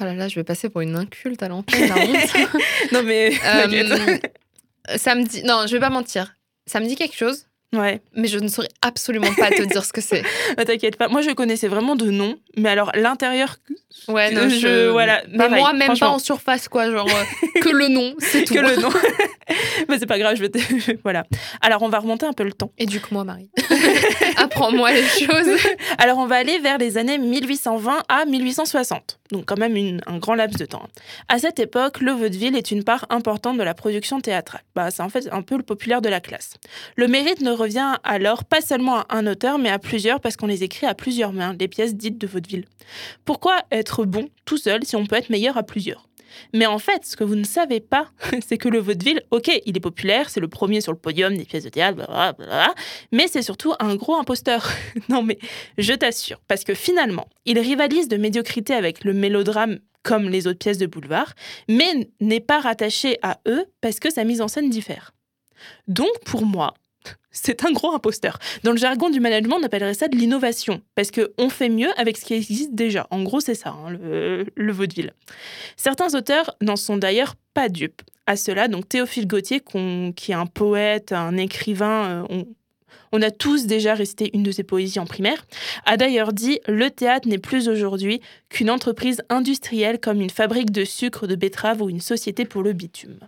Oh 0.00 0.04
là 0.04 0.14
là, 0.14 0.28
je 0.28 0.34
vais 0.36 0.44
passer 0.44 0.68
pour 0.68 0.80
une 0.80 0.96
inculte 0.96 1.42
à 1.42 1.48
l'antenne. 1.48 1.90
Non 2.92 3.02
mais... 3.02 3.32
Euh, 4.90 4.98
ça 4.98 5.14
me 5.14 5.24
dit... 5.24 5.42
Non, 5.44 5.64
je 5.66 5.72
vais 5.72 5.80
pas 5.80 5.88
mentir. 5.90 6.34
Ça 6.66 6.78
me 6.80 6.86
dit 6.86 6.94
quelque 6.96 7.16
chose, 7.16 7.46
Ouais, 7.74 8.00
mais 8.14 8.28
je 8.28 8.38
ne 8.38 8.46
saurais 8.46 8.68
absolument 8.82 9.34
pas 9.36 9.50
te 9.50 9.62
dire 9.72 9.84
ce 9.84 9.92
que 9.92 10.00
c'est. 10.00 10.22
bah, 10.56 10.64
t'inquiète 10.64 10.96
pas. 10.96 11.08
Moi, 11.08 11.22
je 11.22 11.30
connaissais 11.30 11.66
vraiment 11.66 11.96
de 11.96 12.08
nom, 12.10 12.36
mais 12.56 12.68
alors 12.68 12.92
l'intérieur... 12.94 13.56
Ouais, 14.06 14.30
non, 14.30 14.48
je- 14.48 14.90
voilà, 14.90 15.22
Mais 15.28 15.38
pareil, 15.38 15.60
moi, 15.60 15.72
même 15.72 15.98
pas 15.98 16.08
en 16.08 16.18
surface, 16.18 16.68
quoi. 16.68 16.90
Genre, 16.90 17.08
euh, 17.08 17.60
que 17.60 17.70
le 17.70 17.88
nom, 17.88 18.14
c'est 18.20 18.44
tout. 18.44 18.54
Que 18.54 18.60
le 18.60 18.76
nom. 18.76 18.90
mais 19.88 19.98
c'est 19.98 20.06
pas 20.06 20.18
grave, 20.18 20.36
je 20.36 20.42
vais 20.42 20.50
te... 20.50 20.58
voilà. 21.02 21.24
Alors, 21.62 21.82
on 21.82 21.88
va 21.88 21.98
remonter 21.98 22.26
un 22.26 22.32
peu 22.32 22.44
le 22.44 22.52
temps. 22.52 22.70
Éduque-moi, 22.78 23.24
Marie. 23.24 23.50
Apprends-moi 24.36 24.92
les 24.92 25.02
choses. 25.02 25.58
Alors, 25.98 26.18
on 26.18 26.26
va 26.26 26.36
aller 26.36 26.58
vers 26.58 26.78
les 26.78 26.96
années 26.98 27.18
1820 27.18 28.02
à 28.08 28.24
1860. 28.24 29.18
Donc, 29.30 29.46
quand 29.46 29.58
même 29.58 30.00
un 30.06 30.18
grand 30.18 30.34
laps 30.34 30.58
de 30.58 30.66
temps. 30.66 30.86
À 31.28 31.38
cette 31.38 31.58
époque, 31.58 32.00
le 32.00 32.12
vaudeville 32.12 32.56
est 32.56 32.70
une 32.70 32.84
part 32.84 33.06
importante 33.08 33.56
de 33.56 33.62
la 33.62 33.74
production 33.74 34.20
théâtrale. 34.20 34.62
Bah, 34.74 34.90
c'est 34.90 35.02
en 35.02 35.08
fait 35.08 35.28
un 35.32 35.42
peu 35.42 35.56
le 35.56 35.62
populaire 35.62 36.02
de 36.02 36.08
la 36.08 36.20
classe. 36.20 36.54
Le 36.96 37.08
mérite 37.08 37.40
ne 37.40 37.50
revient 37.50 37.94
alors 38.04 38.44
pas 38.44 38.60
seulement 38.60 39.00
à 39.00 39.06
un 39.10 39.26
auteur, 39.26 39.58
mais 39.58 39.70
à 39.70 39.78
plusieurs 39.78 40.20
parce 40.20 40.36
qu'on 40.36 40.46
les 40.46 40.62
écrit 40.62 40.86
à 40.86 40.94
plusieurs 40.94 41.32
mains, 41.32 41.56
les 41.58 41.68
pièces 41.68 41.94
dites 41.94 42.18
de 42.18 42.26
vaudeville. 42.26 42.66
Pourquoi 43.24 43.62
être 43.70 44.04
bon 44.04 44.28
tout 44.44 44.58
seul 44.58 44.84
si 44.84 44.94
on 44.96 45.06
peut 45.06 45.16
être 45.16 45.30
meilleur 45.30 45.56
à 45.56 45.62
plusieurs? 45.62 46.06
Mais 46.52 46.66
en 46.66 46.78
fait, 46.78 47.04
ce 47.04 47.16
que 47.16 47.24
vous 47.24 47.34
ne 47.34 47.44
savez 47.44 47.80
pas, 47.80 48.08
c'est 48.46 48.58
que 48.58 48.68
le 48.68 48.78
vaudeville, 48.78 49.22
ok, 49.30 49.50
il 49.66 49.76
est 49.76 49.80
populaire, 49.80 50.30
c'est 50.30 50.40
le 50.40 50.48
premier 50.48 50.80
sur 50.80 50.92
le 50.92 50.98
podium 50.98 51.36
des 51.36 51.44
pièces 51.44 51.64
de 51.64 51.68
théâtre, 51.68 51.96
blablabla, 51.96 52.74
mais 53.12 53.28
c'est 53.28 53.42
surtout 53.42 53.74
un 53.80 53.96
gros 53.96 54.16
imposteur. 54.16 54.68
non 55.08 55.22
mais 55.22 55.38
je 55.78 55.92
t'assure, 55.92 56.40
parce 56.48 56.64
que 56.64 56.74
finalement, 56.74 57.28
il 57.44 57.58
rivalise 57.58 58.08
de 58.08 58.16
médiocrité 58.16 58.74
avec 58.74 59.04
le 59.04 59.12
mélodrame 59.12 59.78
comme 60.02 60.28
les 60.28 60.46
autres 60.46 60.58
pièces 60.58 60.78
de 60.78 60.86
boulevard, 60.86 61.32
mais 61.68 62.08
n'est 62.20 62.40
pas 62.40 62.60
rattaché 62.60 63.18
à 63.22 63.40
eux 63.48 63.64
parce 63.80 63.98
que 63.98 64.12
sa 64.12 64.24
mise 64.24 64.40
en 64.40 64.48
scène 64.48 64.70
diffère. 64.70 65.12
Donc 65.88 66.12
pour 66.24 66.44
moi, 66.44 66.74
c'est 67.34 67.66
un 67.66 67.72
gros 67.72 67.92
imposteur. 67.92 68.38
Dans 68.62 68.70
le 68.70 68.78
jargon 68.78 69.10
du 69.10 69.20
management, 69.20 69.56
on 69.60 69.62
appellerait 69.64 69.92
ça 69.92 70.08
de 70.08 70.16
l'innovation, 70.16 70.80
parce 70.94 71.10
qu'on 71.10 71.50
fait 71.50 71.68
mieux 71.68 71.90
avec 71.98 72.16
ce 72.16 72.24
qui 72.24 72.32
existe 72.32 72.74
déjà. 72.74 73.06
En 73.10 73.22
gros, 73.22 73.40
c'est 73.40 73.54
ça, 73.54 73.70
hein, 73.70 73.90
le, 73.90 74.46
le 74.54 74.72
vaudeville. 74.72 75.12
Certains 75.76 76.14
auteurs 76.14 76.54
n'en 76.62 76.76
sont 76.76 76.96
d'ailleurs 76.96 77.34
pas 77.52 77.68
dupes. 77.68 78.00
À 78.26 78.36
cela, 78.36 78.68
donc 78.68 78.88
Théophile 78.88 79.26
Gautier, 79.26 79.60
qu'on- 79.60 80.12
qui 80.16 80.32
est 80.32 80.34
un 80.36 80.46
poète, 80.46 81.12
un 81.12 81.36
écrivain, 81.36 82.04
euh, 82.06 82.26
on, 82.30 82.46
on 83.12 83.20
a 83.22 83.30
tous 83.30 83.66
déjà 83.66 83.94
récité 83.94 84.30
une 84.32 84.42
de 84.42 84.50
ses 84.50 84.62
poésies 84.64 84.98
en 84.98 85.04
primaire, 85.06 85.44
a 85.84 85.96
d'ailleurs 85.98 86.32
dit 86.32 86.58
Le 86.66 86.88
théâtre 86.90 87.28
n'est 87.28 87.38
plus 87.38 87.68
aujourd'hui 87.68 88.20
qu'une 88.48 88.70
entreprise 88.70 89.22
industrielle 89.28 90.00
comme 90.00 90.20
une 90.22 90.30
fabrique 90.30 90.70
de 90.70 90.84
sucre 90.84 91.26
de 91.26 91.34
betterave 91.34 91.82
ou 91.82 91.90
une 91.90 92.00
société 92.00 92.44
pour 92.46 92.62
le 92.62 92.72
bitume. 92.72 93.18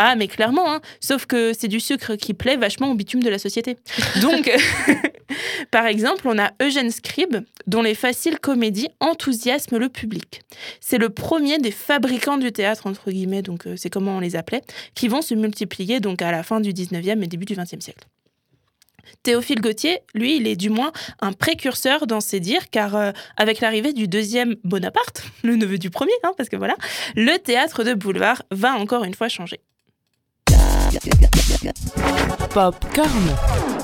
Ah, 0.00 0.14
mais 0.14 0.28
clairement, 0.28 0.72
hein, 0.72 0.80
sauf 1.00 1.26
que 1.26 1.52
c'est 1.52 1.66
du 1.66 1.80
sucre 1.80 2.14
qui 2.14 2.32
plaît 2.32 2.56
vachement 2.56 2.92
au 2.92 2.94
bitume 2.94 3.20
de 3.20 3.28
la 3.28 3.38
société. 3.40 3.76
Donc, 4.22 4.48
par 5.72 5.86
exemple, 5.86 6.28
on 6.28 6.38
a 6.38 6.52
Eugène 6.62 6.92
Scribe, 6.92 7.38
dont 7.66 7.82
les 7.82 7.96
faciles 7.96 8.38
comédies 8.38 8.88
enthousiasment 9.00 9.76
le 9.76 9.88
public. 9.88 10.42
C'est 10.80 10.98
le 10.98 11.08
premier 11.08 11.58
des 11.58 11.72
fabricants 11.72 12.38
du 12.38 12.52
théâtre, 12.52 12.86
entre 12.86 13.10
guillemets, 13.10 13.42
donc 13.42 13.66
euh, 13.66 13.74
c'est 13.76 13.90
comment 13.90 14.18
on 14.18 14.20
les 14.20 14.36
appelait, 14.36 14.62
qui 14.94 15.08
vont 15.08 15.20
se 15.20 15.34
multiplier 15.34 15.98
donc 15.98 16.22
à 16.22 16.30
la 16.30 16.44
fin 16.44 16.60
du 16.60 16.70
19e 16.70 17.20
et 17.24 17.26
début 17.26 17.44
du 17.44 17.56
20e 17.56 17.80
siècle. 17.80 18.06
Théophile 19.24 19.60
Gautier, 19.60 19.98
lui, 20.14 20.36
il 20.36 20.46
est 20.46 20.54
du 20.54 20.70
moins 20.70 20.92
un 21.20 21.32
précurseur 21.32 22.06
dans 22.06 22.20
ses 22.20 22.38
dires, 22.38 22.70
car 22.70 22.94
euh, 22.94 23.10
avec 23.36 23.58
l'arrivée 23.58 23.92
du 23.92 24.06
deuxième 24.06 24.54
Bonaparte, 24.62 25.24
le 25.42 25.56
neveu 25.56 25.76
du 25.78 25.90
premier, 25.90 26.12
hein, 26.22 26.34
parce 26.36 26.48
que 26.48 26.56
voilà, 26.56 26.76
le 27.16 27.36
théâtre 27.38 27.82
de 27.82 27.94
boulevard 27.94 28.44
va 28.52 28.74
encore 28.74 29.02
une 29.02 29.14
fois 29.14 29.28
changer. 29.28 29.58
Popcorn. 32.50 33.77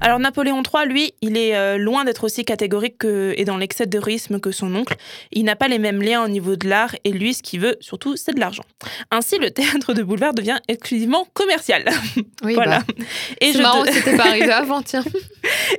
Alors 0.00 0.18
Napoléon 0.18 0.62
III, 0.62 0.86
lui, 0.88 1.12
il 1.22 1.36
est 1.36 1.56
euh, 1.56 1.76
loin 1.76 2.04
d'être 2.04 2.24
aussi 2.24 2.44
catégorique 2.44 2.98
que- 2.98 3.34
et 3.36 3.44
dans 3.44 3.56
l'excès 3.56 3.86
d'héroïsme 3.86 4.40
que 4.40 4.50
son 4.52 4.74
oncle. 4.74 4.96
Il 5.32 5.44
n'a 5.44 5.56
pas 5.56 5.68
les 5.68 5.78
mêmes 5.78 6.02
liens 6.02 6.24
au 6.24 6.28
niveau 6.28 6.56
de 6.56 6.68
l'art 6.68 6.94
et 7.04 7.10
lui, 7.12 7.34
ce 7.34 7.42
qu'il 7.42 7.60
veut 7.60 7.76
surtout, 7.80 8.16
c'est 8.16 8.32
de 8.34 8.40
l'argent. 8.40 8.62
Ainsi, 9.10 9.38
le 9.38 9.50
théâtre 9.50 9.94
de 9.94 10.02
boulevard 10.02 10.34
devient 10.34 10.58
exclusivement 10.68 11.26
commercial. 11.34 11.84
Oui, 12.44 12.54
voilà. 12.54 12.78
bah, 12.86 13.04
Et 13.40 13.52
je, 13.52 13.58
marrant, 13.58 13.82
te- 13.82 13.90
c'était 13.92 14.16
pas 14.16 14.26
arrivé 14.28 14.50
avant, 14.52 14.80
tiens. 14.80 15.04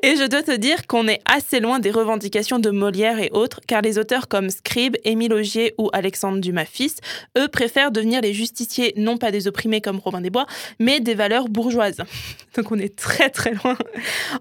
et 0.03 0.15
je 0.17 0.27
dois 0.27 0.43
te 0.43 0.51
dire 0.55 0.87
qu'on 0.87 1.07
est 1.07 1.21
assez 1.25 1.61
loin 1.61 1.79
des 1.79 1.89
revendications 1.89 2.59
de 2.59 2.69
Molière 2.69 3.17
et 3.19 3.29
autres, 3.31 3.61
car 3.65 3.81
les 3.81 3.97
auteurs 3.97 4.27
comme 4.27 4.49
Scribe, 4.49 4.97
Émile 5.05 5.33
Augier 5.33 5.73
ou 5.77 5.89
Alexandre 5.93 6.39
Dumas 6.39 6.65
fils, 6.65 6.97
eux 7.37 7.47
préfèrent 7.47 7.91
devenir 7.91 8.19
les 8.19 8.33
justiciers 8.33 8.93
non 8.97 9.17
pas 9.17 9.31
des 9.31 9.47
opprimés 9.47 9.79
comme 9.79 9.99
Robin 9.99 10.19
des 10.19 10.29
Bois, 10.29 10.47
mais 10.79 10.99
des 10.99 11.13
valeurs 11.13 11.47
bourgeoises. 11.47 12.01
Donc 12.57 12.71
on 12.73 12.77
est 12.77 12.93
très 12.93 13.29
très 13.29 13.53
loin 13.53 13.77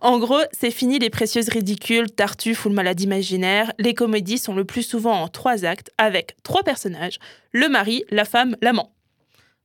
en 0.01 0.19
gros, 0.19 0.41
c'est 0.53 0.71
fini 0.71 0.99
les 0.99 1.11
précieuses 1.11 1.49
ridicules, 1.49 2.11
Tartuffe 2.11 2.65
ou 2.65 2.69
le 2.69 2.75
malade 2.75 3.01
imaginaire. 3.01 3.73
Les 3.79 3.95
comédies 3.95 4.39
sont 4.39 4.55
le 4.55 4.65
plus 4.65 4.83
souvent 4.83 5.23
en 5.23 5.29
trois 5.29 5.65
actes 5.65 5.91
avec 5.99 6.37
trois 6.43 6.63
personnages 6.63 7.19
le 7.53 7.69
mari, 7.69 8.05
la 8.11 8.25
femme, 8.25 8.57
l'amant. 8.63 8.93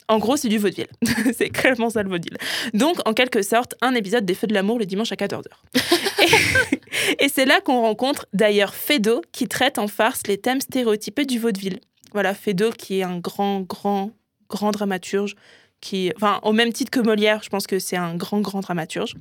En 0.07 0.19
gros, 0.19 0.35
c'est 0.35 0.49
du 0.49 0.57
vaudeville. 0.57 0.87
c'est 1.37 1.49
clairement 1.49 1.89
ça 1.89 2.03
le 2.03 2.09
vaudeville. 2.09 2.37
Donc, 2.73 2.97
en 3.07 3.13
quelque 3.13 3.41
sorte, 3.41 3.75
un 3.81 3.95
épisode 3.95 4.25
des 4.25 4.33
Feux 4.33 4.47
de 4.47 4.53
l'amour 4.53 4.79
le 4.79 4.85
dimanche 4.85 5.11
à 5.11 5.15
14h. 5.15 5.45
et, 7.17 7.23
et 7.25 7.29
c'est 7.29 7.45
là 7.45 7.61
qu'on 7.61 7.81
rencontre 7.81 8.27
d'ailleurs 8.33 8.73
Fedo 8.73 9.21
qui 9.31 9.47
traite 9.47 9.79
en 9.79 9.87
farce 9.87 10.21
les 10.27 10.37
thèmes 10.37 10.61
stéréotypés 10.61 11.25
du 11.25 11.39
vaudeville. 11.39 11.79
Voilà, 12.11 12.33
Fedo 12.33 12.71
qui 12.71 12.99
est 12.99 13.03
un 13.03 13.17
grand, 13.17 13.61
grand, 13.61 14.11
grand 14.49 14.71
dramaturge 14.71 15.35
qui, 15.83 16.13
enfin, 16.15 16.39
au 16.43 16.53
même 16.53 16.71
titre 16.71 16.89
que 16.89 17.01
Molière, 17.01 17.41
je 17.43 17.49
pense 17.49 17.67
que 17.67 17.77
c'est 17.77 17.97
un 17.97 18.15
grand, 18.15 18.39
grand 18.39 18.61
dramaturge. 18.61 19.15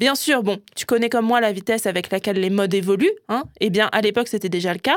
Bien 0.00 0.14
sûr, 0.14 0.42
bon, 0.42 0.58
tu 0.74 0.86
connais 0.86 1.10
comme 1.10 1.26
moi 1.26 1.42
la 1.42 1.52
vitesse 1.52 1.84
avec 1.84 2.10
laquelle 2.10 2.40
les 2.40 2.48
modes 2.48 2.72
évoluent. 2.72 3.12
Hein 3.28 3.44
eh 3.60 3.68
bien, 3.68 3.90
à 3.92 4.00
l'époque, 4.00 4.28
c'était 4.28 4.48
déjà 4.48 4.72
le 4.72 4.78
cas. 4.78 4.96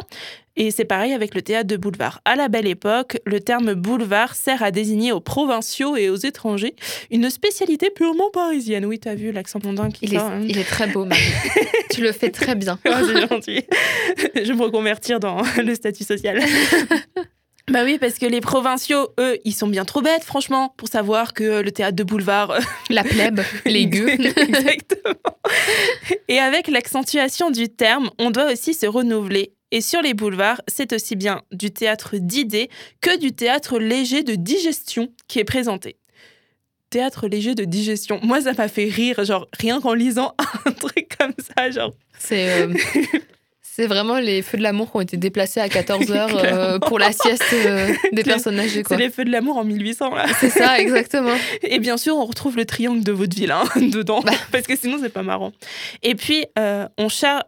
Et 0.56 0.72
c'est 0.72 0.86
pareil 0.86 1.14
avec 1.14 1.36
le 1.36 1.42
théâtre 1.42 1.68
de 1.68 1.76
boulevard. 1.76 2.22
À 2.24 2.36
la 2.38 2.48
belle 2.48 2.68
époque, 2.68 3.18
le 3.26 3.42
terme 3.42 3.74
boulevard 3.74 4.34
sert 4.34 4.64
à 4.64 4.72
désigner 4.72 5.12
aux 5.12 5.20
provinciaux 5.20 5.98
et 5.98 6.10
aux 6.10 6.16
étrangers 6.16 6.76
une 7.12 7.30
spécialité 7.30 7.90
purement 7.90 8.30
parisienne. 8.32 8.86
Oui, 8.86 8.98
tu 9.00 9.10
as 9.10 9.16
vu 9.16 9.34
l'accent 9.34 9.60
mondain 9.62 9.90
qui 9.90 10.06
il, 10.06 10.16
est, 10.16 10.18
hein. 10.18 10.42
il 10.42 10.58
est 10.58 10.68
très 10.68 10.88
beau, 10.88 11.04
Marie. 11.04 11.22
tu 11.92 12.02
le 12.02 12.14
fais 12.14 12.32
très 12.32 12.56
bien. 12.56 12.80
Oh, 12.88 12.92
c'est 13.06 13.28
gentil. 13.28 13.62
Je 14.36 14.42
vais 14.42 14.54
me 14.54 14.64
reconvertir 14.64 15.20
dans 15.20 15.42
le 15.64 15.76
statut 15.76 16.06
social. 16.06 16.40
Bah 17.70 17.84
oui, 17.84 18.00
parce 18.00 18.16
que 18.16 18.26
les 18.26 18.42
provinciaux, 18.42 19.10
eux, 19.20 19.38
ils 19.46 19.54
sont 19.54 19.68
bien 19.68 19.86
trop 19.86 20.02
bêtes, 20.02 20.24
franchement, 20.24 20.74
pour 20.78 20.88
savoir 20.88 21.34
que 21.34 21.62
le 21.62 21.72
théâtre 21.72 21.96
de 21.96 22.04
boulevard. 22.04 22.58
La 22.90 23.04
plèbe, 23.04 23.42
les 23.66 23.86
gueux. 23.86 24.10
Exactement. 24.10 25.14
Et 26.28 26.40
avec 26.40 26.68
l'accentuation 26.68 27.52
du 27.52 27.70
terme, 27.70 28.10
on 28.18 28.32
doit 28.32 28.52
aussi 28.52 28.74
se 28.74 28.88
renouveler. 28.88 29.54
Et 29.72 29.82
sur 29.82 30.02
les 30.02 30.16
boulevards, 30.16 30.62
c'est 30.68 30.94
aussi 30.94 31.16
bien 31.16 31.44
du 31.52 31.72
théâtre 31.72 32.18
d'idées 32.18 32.70
que 33.02 33.20
du 33.20 33.34
théâtre 33.34 33.78
léger 33.78 34.24
de 34.24 34.34
digestion 34.34 35.10
qui 35.28 35.38
est 35.38 35.44
présenté. 35.44 35.98
Théâtre 36.90 37.28
léger 37.28 37.54
de 37.54 37.66
digestion. 37.66 38.20
Moi, 38.24 38.42
ça 38.42 38.54
m'a 38.54 38.68
fait 38.68 38.90
rire, 38.90 39.24
genre, 39.24 39.48
rien 39.60 39.80
qu'en 39.80 39.94
lisant 39.94 40.34
un 40.66 40.72
truc 40.72 41.16
comme 41.20 41.34
ça, 41.56 41.70
genre. 41.70 41.94
C'est. 42.18 42.64
Euh, 42.64 42.74
C'est 43.80 43.88
vraiment 43.88 44.20
les 44.20 44.42
feux 44.42 44.58
de 44.58 44.64
l'amour 44.64 44.92
qui 44.92 44.98
ont 44.98 45.00
été 45.00 45.16
déplacés 45.16 45.62
à 45.62 45.70
14h 45.70 46.12
euh, 46.44 46.80
pour 46.80 47.00
la 47.00 47.14
sieste 47.14 47.46
euh, 47.54 47.94
des 48.12 48.24
personnes 48.24 48.60
âgées. 48.60 48.84
C'est 48.86 48.98
les 48.98 49.10
feux 49.10 49.24
de 49.24 49.32
l'amour 49.32 49.56
en 49.56 49.64
1800, 49.64 50.16
là. 50.16 50.26
C'est 50.38 50.50
ça, 50.50 50.82
exactement. 50.82 51.32
Et 51.64 51.80
bien 51.80 51.96
sûr, 51.96 52.18
on 52.18 52.26
retrouve 52.26 52.58
le 52.58 52.66
triangle 52.66 53.06
de 53.06 53.14
vaudeville 53.14 53.52
hein, 53.52 53.64
dedans, 53.78 54.20
bah. 54.20 54.34
parce 54.52 54.68
que 54.68 54.76
sinon, 54.76 54.98
c'est 55.02 55.14
pas 55.14 55.24
marrant. 55.24 55.54
Et 56.04 56.16
puis, 56.16 56.46
euh, 56.60 56.90
on, 56.98 57.08
cherche 57.08 57.44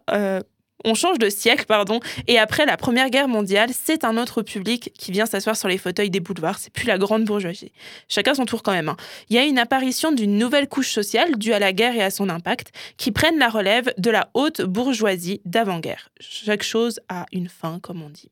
on 0.84 0.94
change 0.94 1.18
de 1.18 1.28
siècle, 1.28 1.64
pardon, 1.66 2.00
et 2.26 2.38
après 2.38 2.66
la 2.66 2.76
Première 2.76 3.10
Guerre 3.10 3.28
mondiale, 3.28 3.70
c'est 3.72 4.04
un 4.04 4.16
autre 4.16 4.42
public 4.42 4.92
qui 4.98 5.12
vient 5.12 5.26
s'asseoir 5.26 5.56
sur 5.56 5.68
les 5.68 5.78
fauteuils 5.78 6.10
des 6.10 6.20
boulevards. 6.20 6.58
C'est 6.58 6.72
plus 6.72 6.86
la 6.86 6.98
grande 6.98 7.24
bourgeoisie. 7.24 7.72
Chacun 8.08 8.34
son 8.34 8.44
tour 8.44 8.62
quand 8.62 8.72
même. 8.72 8.88
Hein. 8.88 8.96
Il 9.28 9.36
y 9.36 9.38
a 9.38 9.44
une 9.44 9.58
apparition 9.58 10.12
d'une 10.12 10.38
nouvelle 10.38 10.68
couche 10.68 10.90
sociale 10.90 11.36
due 11.36 11.52
à 11.52 11.58
la 11.58 11.72
guerre 11.72 11.94
et 11.94 12.02
à 12.02 12.10
son 12.10 12.28
impact, 12.28 12.72
qui 12.96 13.12
prennent 13.12 13.38
la 13.38 13.48
relève 13.48 13.92
de 13.98 14.10
la 14.10 14.30
haute 14.34 14.62
bourgeoisie 14.62 15.40
d'avant-guerre. 15.44 16.10
Chaque 16.20 16.62
chose 16.62 17.00
a 17.08 17.26
une 17.32 17.48
fin, 17.48 17.78
comme 17.80 18.02
on 18.02 18.10
dit. 18.10 18.30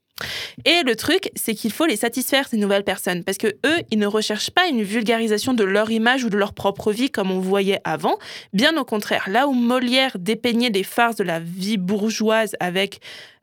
Et 0.64 0.82
le 0.84 0.96
truc, 0.96 1.30
c'est 1.36 1.54
qu'il 1.54 1.72
faut 1.72 1.86
les 1.86 1.96
satisfaire, 1.96 2.48
ces 2.48 2.56
nouvelles 2.56 2.84
personnes, 2.84 3.24
parce 3.24 3.38
que 3.38 3.48
eux, 3.48 3.78
ils 3.90 3.98
ne 3.98 4.06
recherchent 4.06 4.50
pas 4.50 4.66
une 4.66 4.82
vulgarisation 4.82 5.54
de 5.54 5.64
leur 5.64 5.90
image 5.90 6.24
ou 6.24 6.30
de 6.30 6.36
leur 6.36 6.52
propre 6.52 6.92
vie 6.92 7.10
comme 7.10 7.30
on 7.30 7.40
voyait 7.40 7.80
avant. 7.84 8.18
Bien 8.52 8.76
au 8.76 8.84
contraire, 8.84 9.24
là 9.28 9.46
où 9.46 9.52
Molière 9.52 10.16
dépeignait 10.18 10.70
des 10.70 10.84
farces 10.84 11.16
de 11.16 11.24
la 11.24 11.40
vie 11.40 11.76
bourgeoise 11.76 12.56
avec 12.60 13.00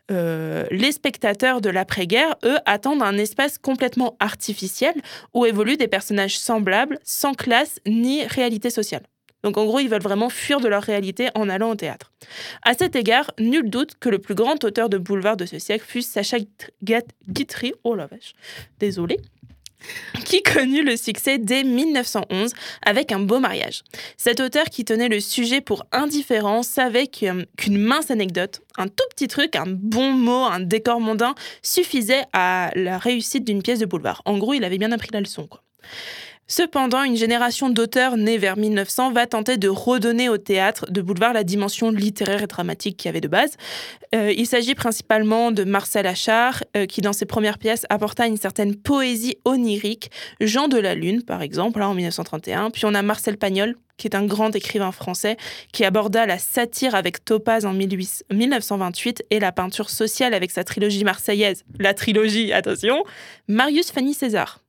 euh, 0.10 0.66
les 0.72 0.92
spectateurs 0.92 1.60
de 1.62 1.70
l'après-guerre, 1.70 2.36
eux, 2.46 2.58
attendent 2.66 3.04
un 3.04 3.18
espace 3.18 3.58
complètement 3.58 4.16
artificiel 4.20 4.94
où 5.34 5.46
évoluent 5.46 5.78
des 5.78 5.88
personnages 5.88 6.40
semblables, 6.40 6.98
sans 7.04 7.34
classe 7.34 7.80
ni 7.86 8.26
réalité 8.26 8.70
sociale. 8.70 9.04
Donc 9.44 9.58
en 9.58 9.66
gros, 9.66 9.80
ils 9.80 9.90
veulent 9.90 10.02
vraiment 10.02 10.30
fuir 10.30 10.60
de 10.60 10.68
leur 10.68 10.84
réalité 10.84 11.30
en 11.36 11.50
allant 11.50 11.72
au 11.72 11.76
théâtre. 11.76 12.12
À 12.64 12.74
cet 12.74 12.96
égard, 12.96 13.32
nul 13.40 13.70
doute 13.70 13.96
que 14.00 14.10
le 14.10 14.20
plus 14.20 14.36
grand 14.36 14.64
auteur 14.64 14.90
de 14.90 14.98
boulevard 14.98 15.38
de 15.38 15.46
ce 15.46 15.60
siècle 15.60 15.86
fut 15.88 16.02
Sacha 16.02 16.38
Guitry, 17.30 17.74
oh 17.84 17.96
la 17.96 18.08
vache, 18.08 18.34
désolé, 18.80 19.18
qui 20.26 20.42
connut 20.42 20.84
le 20.84 20.98
succès 20.98 21.38
dès 21.38 21.64
1911 21.64 22.52
avec 22.86 23.12
un 23.12 23.20
beau 23.20 23.40
mariage. 23.40 23.84
Cet 24.18 24.40
auteur 24.40 24.66
qui 24.66 24.86
tenait 24.86 25.08
le 25.08 25.20
sujet 25.20 25.62
pour 25.62 25.86
indifférent 25.92 26.64
savait 26.64 27.08
qu'une 27.08 27.46
mince 27.78 28.12
anecdote, 28.12 28.62
un 28.78 28.88
tout 28.88 29.06
petit 29.12 29.28
truc, 29.28 29.56
un 29.56 29.68
bon 29.68 30.12
mot, 30.12 30.46
un 30.46 30.60
décor 30.60 31.00
mondain 31.00 31.36
suffisait 31.62 32.24
à 32.34 32.72
la 32.76 32.98
réussite 32.98 33.46
d'une 33.46 33.62
pièce 33.62 33.80
de 33.80 33.86
boulevard. 33.86 34.22
En 34.26 34.38
gros, 34.38 34.54
il 34.54 34.64
avait 34.64 34.78
bien 34.78 34.92
appris 34.92 35.10
la 35.14 35.22
leçon. 35.22 35.48
Quoi. 35.48 35.62
Cependant, 36.50 37.04
une 37.04 37.18
génération 37.18 37.70
d'auteurs 37.70 38.16
nés 38.16 38.38
vers 38.38 38.56
1900 38.56 39.12
va 39.12 39.28
tenter 39.28 39.58
de 39.58 39.68
redonner 39.68 40.30
au 40.30 40.38
théâtre 40.38 40.90
de 40.90 41.02
boulevard 41.02 41.34
la 41.34 41.44
dimension 41.44 41.92
littéraire 41.92 42.42
et 42.42 42.48
dramatique 42.48 42.96
qu'il 42.96 43.10
y 43.10 43.10
avait 43.10 43.20
de 43.20 43.28
base. 43.28 43.58
Euh, 44.16 44.32
il 44.32 44.48
s'agit 44.48 44.74
principalement 44.74 45.52
de 45.52 45.66
Marcel 45.66 46.08
Achard, 46.08 46.64
euh, 46.78 46.86
qui 46.86 47.02
dans 47.02 47.12
ses 47.12 47.26
premières 47.26 47.58
pièces 47.58 47.86
apporta 47.90 48.28
une 48.28 48.38
certaine 48.38 48.76
poésie 48.76 49.36
onirique, 49.44 50.10
Jean 50.40 50.70
de 50.70 50.78
la 50.78 50.96
Lune 50.96 51.24
par 51.24 51.42
exemple, 51.42 51.80
là, 51.80 51.90
en 51.90 51.94
1931. 51.94 52.70
Puis 52.72 52.86
on 52.86 52.94
a 52.94 53.02
Marcel 53.02 53.38
Pagnol, 53.38 53.76
qui 53.98 54.08
est 54.08 54.16
un 54.16 54.26
grand 54.26 54.56
écrivain 54.56 54.94
français, 54.94 55.36
qui 55.74 55.84
aborda 55.84 56.26
la 56.26 56.38
satire 56.38 56.96
avec 56.96 57.26
Topaz 57.26 57.66
en 57.66 57.74
1928 57.74 59.26
et 59.32 59.42
la 59.42 59.52
peinture 59.52 59.90
sociale 59.90 60.34
avec 60.34 60.52
sa 60.52 60.64
trilogie 60.64 61.04
marseillaise. 61.04 61.66
La 61.78 61.94
trilogie, 61.94 62.54
attention, 62.54 63.04
Marius 63.50 63.92
Fanny 63.92 64.14
César. 64.14 64.62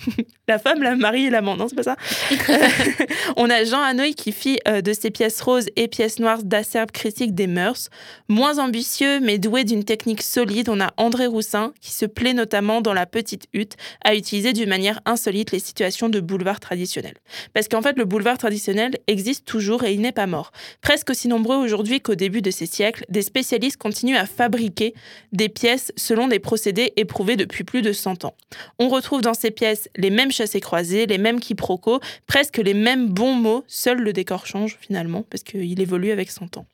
la 0.48 0.58
femme, 0.58 0.82
la 0.82 0.96
mari 0.96 1.26
et 1.26 1.30
l'amant, 1.30 1.56
non, 1.56 1.68
c'est 1.68 1.76
pas 1.76 1.82
ça. 1.82 1.96
on 3.36 3.48
a 3.50 3.64
Jean 3.64 3.82
Hanoï 3.82 4.14
qui 4.14 4.32
fit 4.32 4.58
euh, 4.68 4.80
de 4.80 4.92
ses 4.92 5.10
pièces 5.10 5.40
roses 5.40 5.66
et 5.76 5.88
pièces 5.88 6.18
noires 6.18 6.42
d'acerbe 6.42 6.90
critique 6.90 7.34
des 7.34 7.46
mœurs. 7.46 7.88
Moins 8.28 8.58
ambitieux, 8.58 9.20
mais 9.20 9.38
doué 9.38 9.64
d'une 9.64 9.84
technique 9.84 10.22
solide, 10.22 10.68
on 10.68 10.80
a 10.80 10.92
André 10.96 11.26
Roussin 11.26 11.72
qui 11.80 11.92
se 11.92 12.06
plaît 12.06 12.34
notamment 12.34 12.80
dans 12.80 12.92
La 12.92 13.06
Petite 13.06 13.46
Hutte 13.52 13.76
à 14.04 14.14
utiliser 14.14 14.52
d'une 14.52 14.68
manière 14.68 15.00
insolite 15.04 15.52
les 15.52 15.58
situations 15.58 16.08
de 16.08 16.20
boulevard 16.20 16.60
traditionnel. 16.60 17.14
Parce 17.54 17.68
qu'en 17.68 17.82
fait, 17.82 17.96
le 17.96 18.04
boulevard 18.04 18.38
traditionnel 18.38 18.98
existe 19.06 19.44
toujours 19.46 19.84
et 19.84 19.92
il 19.92 20.00
n'est 20.00 20.12
pas 20.12 20.26
mort. 20.26 20.52
Presque 20.80 21.10
aussi 21.10 21.28
nombreux 21.28 21.56
aujourd'hui 21.56 22.00
qu'au 22.00 22.14
début 22.14 22.42
de 22.42 22.50
ces 22.50 22.66
siècles, 22.66 23.04
des 23.08 23.22
spécialistes 23.22 23.76
continuent 23.76 24.16
à 24.16 24.26
fabriquer 24.26 24.94
des 25.32 25.48
pièces 25.48 25.92
selon 25.96 26.28
des 26.28 26.38
procédés 26.38 26.92
éprouvés 26.96 27.36
depuis 27.36 27.64
plus 27.64 27.82
de 27.82 27.92
100 27.92 28.24
ans. 28.24 28.34
On 28.78 28.88
retrouve 28.88 29.20
dans 29.20 29.34
ces 29.34 29.50
pièces 29.50 29.81
les 29.96 30.10
mêmes 30.10 30.30
chassés-croisés, 30.30 31.06
les 31.06 31.18
mêmes 31.18 31.40
quiproquos, 31.40 32.00
presque 32.26 32.58
les 32.58 32.74
mêmes 32.74 33.08
bons 33.08 33.34
mots, 33.34 33.64
seul 33.66 33.98
le 33.98 34.12
décor 34.12 34.46
change 34.46 34.76
finalement, 34.80 35.24
parce 35.30 35.42
qu'il 35.42 35.80
évolue 35.80 36.10
avec 36.10 36.30
son 36.30 36.48
temps. 36.48 36.66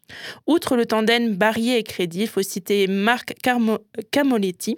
Outre 0.46 0.76
le 0.76 0.86
tandem 0.86 1.34
Barrier 1.34 1.78
et 1.78 1.82
Crédit, 1.82 2.22
il 2.22 2.28
faut 2.28 2.42
citer 2.42 2.86
Marc 2.86 3.34
Camoletti, 4.10 4.76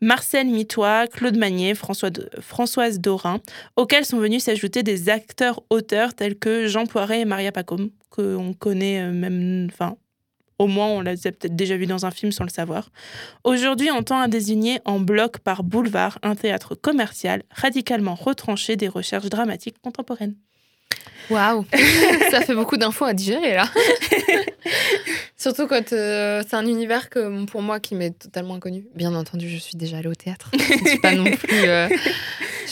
Marcel 0.00 0.48
Mitois, 0.48 1.06
Claude 1.06 1.36
Magnier, 1.36 1.74
Françoise 1.74 3.00
Dorin, 3.00 3.40
auxquels 3.76 4.04
sont 4.04 4.18
venus 4.18 4.44
s'ajouter 4.44 4.82
des 4.82 5.08
acteurs-auteurs 5.08 6.14
tels 6.14 6.36
que 6.36 6.66
Jean 6.66 6.86
Poiret 6.86 7.20
et 7.20 7.24
Maria 7.24 7.52
Pacôme, 7.52 7.90
qu'on 8.10 8.52
connaît 8.54 9.02
euh, 9.02 9.12
même, 9.12 9.70
au 10.58 10.66
moins, 10.66 10.86
on 10.86 11.00
l'a 11.00 11.14
peut-être 11.14 11.54
déjà 11.54 11.76
vu 11.76 11.86
dans 11.86 12.06
un 12.06 12.10
film 12.10 12.32
sans 12.32 12.44
le 12.44 12.50
savoir. 12.50 12.90
Aujourd'hui, 13.44 13.90
on 13.90 14.02
tend 14.02 14.20
à 14.20 14.28
désigner 14.28 14.80
en 14.84 15.00
bloc 15.00 15.38
par 15.38 15.62
boulevard 15.62 16.18
un 16.22 16.34
théâtre 16.34 16.74
commercial 16.74 17.42
radicalement 17.50 18.14
retranché 18.14 18.76
des 18.76 18.88
recherches 18.88 19.28
dramatiques 19.28 19.76
contemporaines. 19.82 20.34
Waouh 21.28 21.66
Ça 22.30 22.40
fait 22.42 22.54
beaucoup 22.54 22.76
d'infos 22.76 23.04
à 23.04 23.12
digérer 23.12 23.54
là 23.54 23.68
Surtout 25.36 25.66
quand 25.66 25.92
euh, 25.92 26.42
c'est 26.48 26.56
un 26.56 26.66
univers 26.66 27.10
que 27.10 27.44
pour 27.44 27.62
moi 27.62 27.78
qui 27.78 27.94
m'est 27.94 28.18
totalement 28.18 28.54
inconnu. 28.54 28.86
Bien 28.94 29.14
entendu, 29.14 29.48
je 29.48 29.58
suis 29.58 29.76
déjà 29.76 29.98
allée 29.98 30.08
au 30.08 30.14
théâtre. 30.14 30.50
je 30.52 30.82
ne 30.82 30.88
suis 30.88 30.98
pas 30.98 31.12
non 31.12 31.24
plus. 31.30 31.64
Euh, 31.64 31.88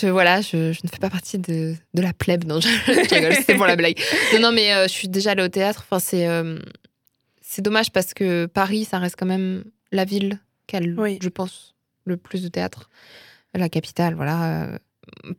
je, 0.00 0.06
voilà, 0.06 0.40
je, 0.40 0.68
ne 0.68 0.88
fais 0.90 0.98
pas 1.00 1.10
partie 1.10 1.38
de, 1.38 1.74
la 1.94 2.12
plèbe. 2.12 2.44
Non, 2.44 2.60
je, 2.60 2.68
rigole, 3.14 3.34
c'était 3.34 3.54
pour 3.54 3.66
la 3.66 3.76
blague. 3.76 3.98
Non, 4.32 4.40
non, 4.40 4.52
mais 4.52 4.72
euh, 4.72 4.84
je 4.84 4.92
suis 4.92 5.08
déjà 5.08 5.32
allée 5.32 5.42
au 5.42 5.48
théâtre. 5.48 5.84
Enfin, 5.86 6.00
c'est 6.00 6.26
c'est 7.54 7.62
dommage 7.62 7.92
parce 7.92 8.14
que 8.14 8.46
Paris, 8.46 8.84
ça 8.84 8.98
reste 8.98 9.14
quand 9.16 9.26
même 9.26 9.62
la 9.92 10.04
ville 10.04 10.40
qu'elle, 10.66 10.96
je 11.22 11.28
pense, 11.28 11.76
le 12.04 12.16
plus 12.16 12.42
de 12.42 12.48
théâtre. 12.48 12.90
La 13.54 13.68
capitale, 13.68 14.14
voilà. 14.14 14.64
Euh, 14.64 14.78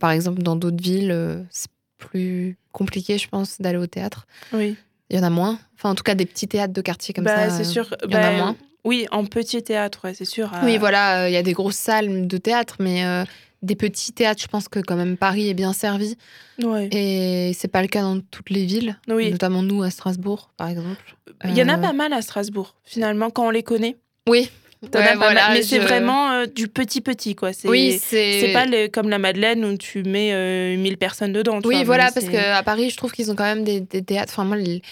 par 0.00 0.12
exemple, 0.12 0.42
dans 0.42 0.56
d'autres 0.56 0.82
villes, 0.82 1.10
euh, 1.10 1.42
c'est 1.50 1.68
plus 1.98 2.56
compliqué, 2.72 3.18
je 3.18 3.28
pense, 3.28 3.60
d'aller 3.60 3.76
au 3.76 3.86
théâtre. 3.86 4.26
Oui. 4.54 4.76
Il 5.10 5.16
y 5.16 5.20
en 5.20 5.24
a 5.24 5.30
moins. 5.30 5.58
Enfin, 5.74 5.90
en 5.90 5.94
tout 5.94 6.04
cas, 6.04 6.14
des 6.14 6.24
petits 6.24 6.48
théâtres 6.48 6.72
de 6.72 6.80
quartier 6.80 7.12
comme 7.12 7.24
bah, 7.24 7.50
ça. 7.50 7.54
c'est 7.54 7.64
sûr. 7.64 7.94
Il 8.08 8.14
y 8.14 8.16
en 8.16 8.22
a 8.22 8.32
moins. 8.32 8.56
Oui, 8.84 9.06
en 9.10 9.26
petit 9.26 9.62
théâtre, 9.62 10.06
c'est 10.14 10.24
sûr. 10.24 10.50
Oui, 10.62 10.78
voilà, 10.78 11.28
il 11.28 11.34
y 11.34 11.36
a 11.36 11.42
des 11.42 11.52
grosses 11.52 11.76
salles 11.76 12.26
de 12.26 12.38
théâtre, 12.38 12.76
mais 12.78 13.04
des 13.66 13.76
petits 13.76 14.12
théâtres. 14.12 14.40
Je 14.42 14.46
pense 14.48 14.68
que 14.68 14.78
quand 14.80 14.96
même 14.96 15.16
Paris 15.16 15.50
est 15.50 15.54
bien 15.54 15.72
servi. 15.74 16.16
Ouais. 16.62 16.88
Et 16.92 17.52
c'est 17.54 17.68
pas 17.68 17.82
le 17.82 17.88
cas 17.88 18.00
dans 18.02 18.20
toutes 18.20 18.48
les 18.50 18.64
villes, 18.64 18.98
Oui. 19.08 19.30
notamment 19.30 19.62
nous 19.62 19.82
à 19.82 19.90
Strasbourg, 19.90 20.50
par 20.56 20.68
exemple. 20.68 20.96
Il 21.44 21.56
y 21.56 21.62
en 21.62 21.68
a 21.68 21.76
Euh, 21.76 21.80
pas 21.82 21.92
mal 21.92 22.12
à 22.14 22.22
Strasbourg, 22.22 22.74
finalement, 22.84 23.28
quand 23.30 23.46
on 23.46 23.50
les 23.50 23.62
connaît. 23.62 23.96
Oui. 24.28 24.48
Ouais, 24.94 25.14
voilà. 25.16 25.50
Mais 25.52 25.62
c'est 25.62 25.78
vraiment 25.78 26.30
euh, 26.32 26.46
du 26.46 26.68
petit 26.68 27.00
petit, 27.00 27.34
quoi. 27.34 27.52
C'est 27.52 27.66
Oui, 27.68 27.98
c'est. 28.02 28.52
pas 28.52 28.66
le- 28.66 28.86
comme 28.88 29.08
la 29.08 29.18
Madeleine 29.18 29.64
où 29.64 29.76
tu 29.76 30.02
mets 30.02 30.32
euh, 30.32 30.76
1000 30.76 30.96
personnes 30.98 31.32
dedans. 31.32 31.60
tu 31.60 31.68
Oui, 31.68 31.76
vois, 31.76 31.84
voilà, 31.84 32.10
parce 32.12 32.26
qu'à 32.28 32.62
Paris, 32.62 32.90
je 32.90 32.96
trouve 32.96 33.10
qu'ils 33.12 33.30
ont 33.30 33.34
quand 33.34 33.44
même 33.44 33.64
des, 33.64 33.80
des 33.80 34.02
théâtres. 34.02 34.32
Enfin, 34.32 34.44
moi, 34.44 34.56
les- 34.56 34.82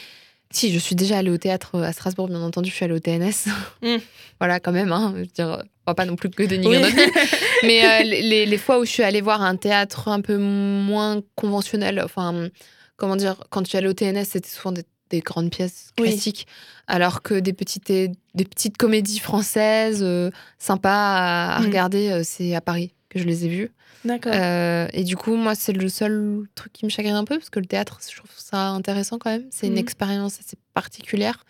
si, 0.54 0.72
je 0.72 0.78
suis 0.78 0.94
déjà 0.94 1.18
allée 1.18 1.30
au 1.30 1.38
théâtre 1.38 1.80
à 1.82 1.92
Strasbourg, 1.92 2.28
bien 2.28 2.40
entendu, 2.40 2.70
je 2.70 2.74
suis 2.74 2.84
allée 2.84 2.94
au 2.94 2.98
TNS. 3.00 3.48
Mm. 3.82 3.96
voilà, 4.40 4.60
quand 4.60 4.72
même, 4.72 4.92
hein. 4.92 5.12
Je 5.16 5.20
veux 5.20 5.26
dire, 5.26 5.62
va 5.86 5.94
pas 5.94 6.04
non 6.06 6.16
plus 6.16 6.30
que 6.30 6.42
dénigrer 6.42 6.82
Oui. 6.82 7.12
Mais 7.62 7.84
euh, 7.84 8.02
les, 8.04 8.46
les 8.46 8.58
fois 8.58 8.78
où 8.78 8.84
je 8.84 8.90
suis 8.90 9.02
allée 9.02 9.20
voir 9.20 9.42
un 9.42 9.56
théâtre 9.56 10.08
un 10.08 10.20
peu 10.20 10.36
moins 10.38 11.20
conventionnel, 11.34 12.00
enfin, 12.04 12.48
comment 12.96 13.16
dire, 13.16 13.36
quand 13.50 13.64
je 13.64 13.68
suis 13.70 13.78
allée 13.78 13.88
au 13.88 13.92
TNS, 13.94 14.24
c'était 14.24 14.48
souvent 14.48 14.72
des, 14.72 14.84
des 15.10 15.20
grandes 15.20 15.50
pièces 15.50 15.90
Oui. 15.98 16.08
classiques, 16.10 16.46
alors 16.86 17.22
que 17.22 17.34
des 17.34 17.52
petites, 17.52 17.88
des 17.90 18.44
petites 18.44 18.76
comédies 18.76 19.18
françaises 19.18 20.00
euh, 20.02 20.30
sympas 20.58 20.90
à, 20.90 21.56
à 21.56 21.60
Mm. 21.60 21.64
regarder, 21.66 22.10
euh, 22.10 22.22
c'est 22.24 22.54
à 22.54 22.60
Paris 22.60 22.92
que 23.08 23.18
je 23.18 23.24
les 23.24 23.44
ai 23.44 23.48
vues. 23.48 23.70
D'accord. 24.04 24.32
Euh, 24.34 24.86
et 24.92 25.02
du 25.04 25.16
coup, 25.16 25.34
moi, 25.36 25.54
c'est 25.54 25.72
le 25.72 25.88
seul 25.88 26.44
truc 26.54 26.72
qui 26.72 26.84
me 26.84 26.90
chagrine 26.90 27.14
un 27.14 27.24
peu, 27.24 27.38
parce 27.38 27.50
que 27.50 27.58
le 27.60 27.66
théâtre, 27.66 28.00
je 28.10 28.16
trouve 28.16 28.30
ça 28.36 28.68
intéressant 28.70 29.18
quand 29.18 29.30
même. 29.30 29.46
C'est 29.50 29.66
une 29.66 29.72
Mhm. 29.74 29.78
expérience 29.78 30.38
assez 30.40 30.56
particulière. 30.74 31.44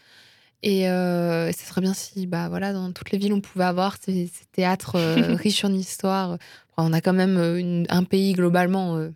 Et 0.63 0.89
euh, 0.89 1.53
ce 1.53 1.67
serait 1.67 1.81
bien 1.83 1.93
si, 1.95 2.27
bah, 2.27 2.49
voilà, 2.49 2.73
dans 2.73 2.91
toutes 2.93 3.11
les 3.11 3.19
villes, 3.19 3.33
on 3.35 3.41
pouvait 3.41 3.65
avoir 3.65 3.97
ces, 4.03 4.29
ces 4.33 4.45
théâtres 4.53 4.97
euh, 4.97 5.35
riches 5.35 5.65
en 5.65 5.73
histoire. 5.75 6.39
Enfin, 6.77 6.89
on 6.89 6.93
a 6.93 7.01
quand 7.01 7.13
même 7.13 7.37
une- 7.59 7.87
un 7.91 8.05
pays 8.05 8.33
globalement 8.33 8.97
euh, 8.97 9.11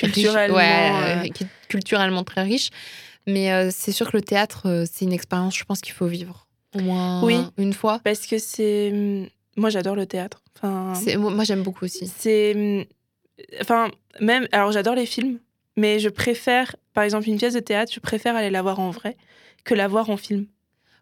riche. 0.00 0.12
Culturellement, 0.14 0.54
Ouais, 1.00 1.30
qui 1.34 1.44
est 1.44 1.48
culturellement 1.68 2.24
très 2.24 2.42
riche. 2.42 2.70
Mais 3.26 3.70
c'est 3.70 3.92
sûr 3.92 4.10
que 4.10 4.16
le 4.16 4.22
théâtre, 4.22 4.84
c'est 4.90 5.04
une 5.04 5.12
expérience, 5.12 5.54
je 5.58 5.64
pense 5.64 5.82
qu'il 5.82 5.92
faut 5.92 6.06
vivre 6.06 6.46
au 6.74 6.80
moins 6.80 7.22
Oui. 7.24 7.36
une 7.58 7.74
fois. 7.74 8.00
Parce 8.02 8.26
que 8.26 8.38
c'est. 8.38 9.30
Moi, 9.58 9.70
j'adore 9.70 9.94
le 9.96 10.06
théâtre. 10.06 10.42
Enfin, 10.56 10.94
Moi, 11.18 11.44
j'aime 11.44 11.62
beaucoup 11.62 11.84
aussi. 11.84 12.06
c'est. 12.16 12.54
hum, 12.54 12.84
Enfin, 13.60 13.90
même. 14.20 14.48
Alors, 14.52 14.72
j'adore 14.72 14.94
les 14.94 15.06
films, 15.06 15.38
mais 15.76 15.98
je 16.00 16.08
préfère, 16.08 16.74
par 16.94 17.04
exemple, 17.04 17.28
une 17.28 17.38
pièce 17.38 17.54
de 17.54 17.60
théâtre, 17.60 17.92
je 17.94 18.00
préfère 18.00 18.34
aller 18.34 18.50
la 18.50 18.62
voir 18.62 18.80
en 18.80 18.90
vrai 18.90 19.16
que 19.64 19.74
la 19.74 19.86
voir 19.86 20.10
en 20.10 20.16
film. 20.16 20.46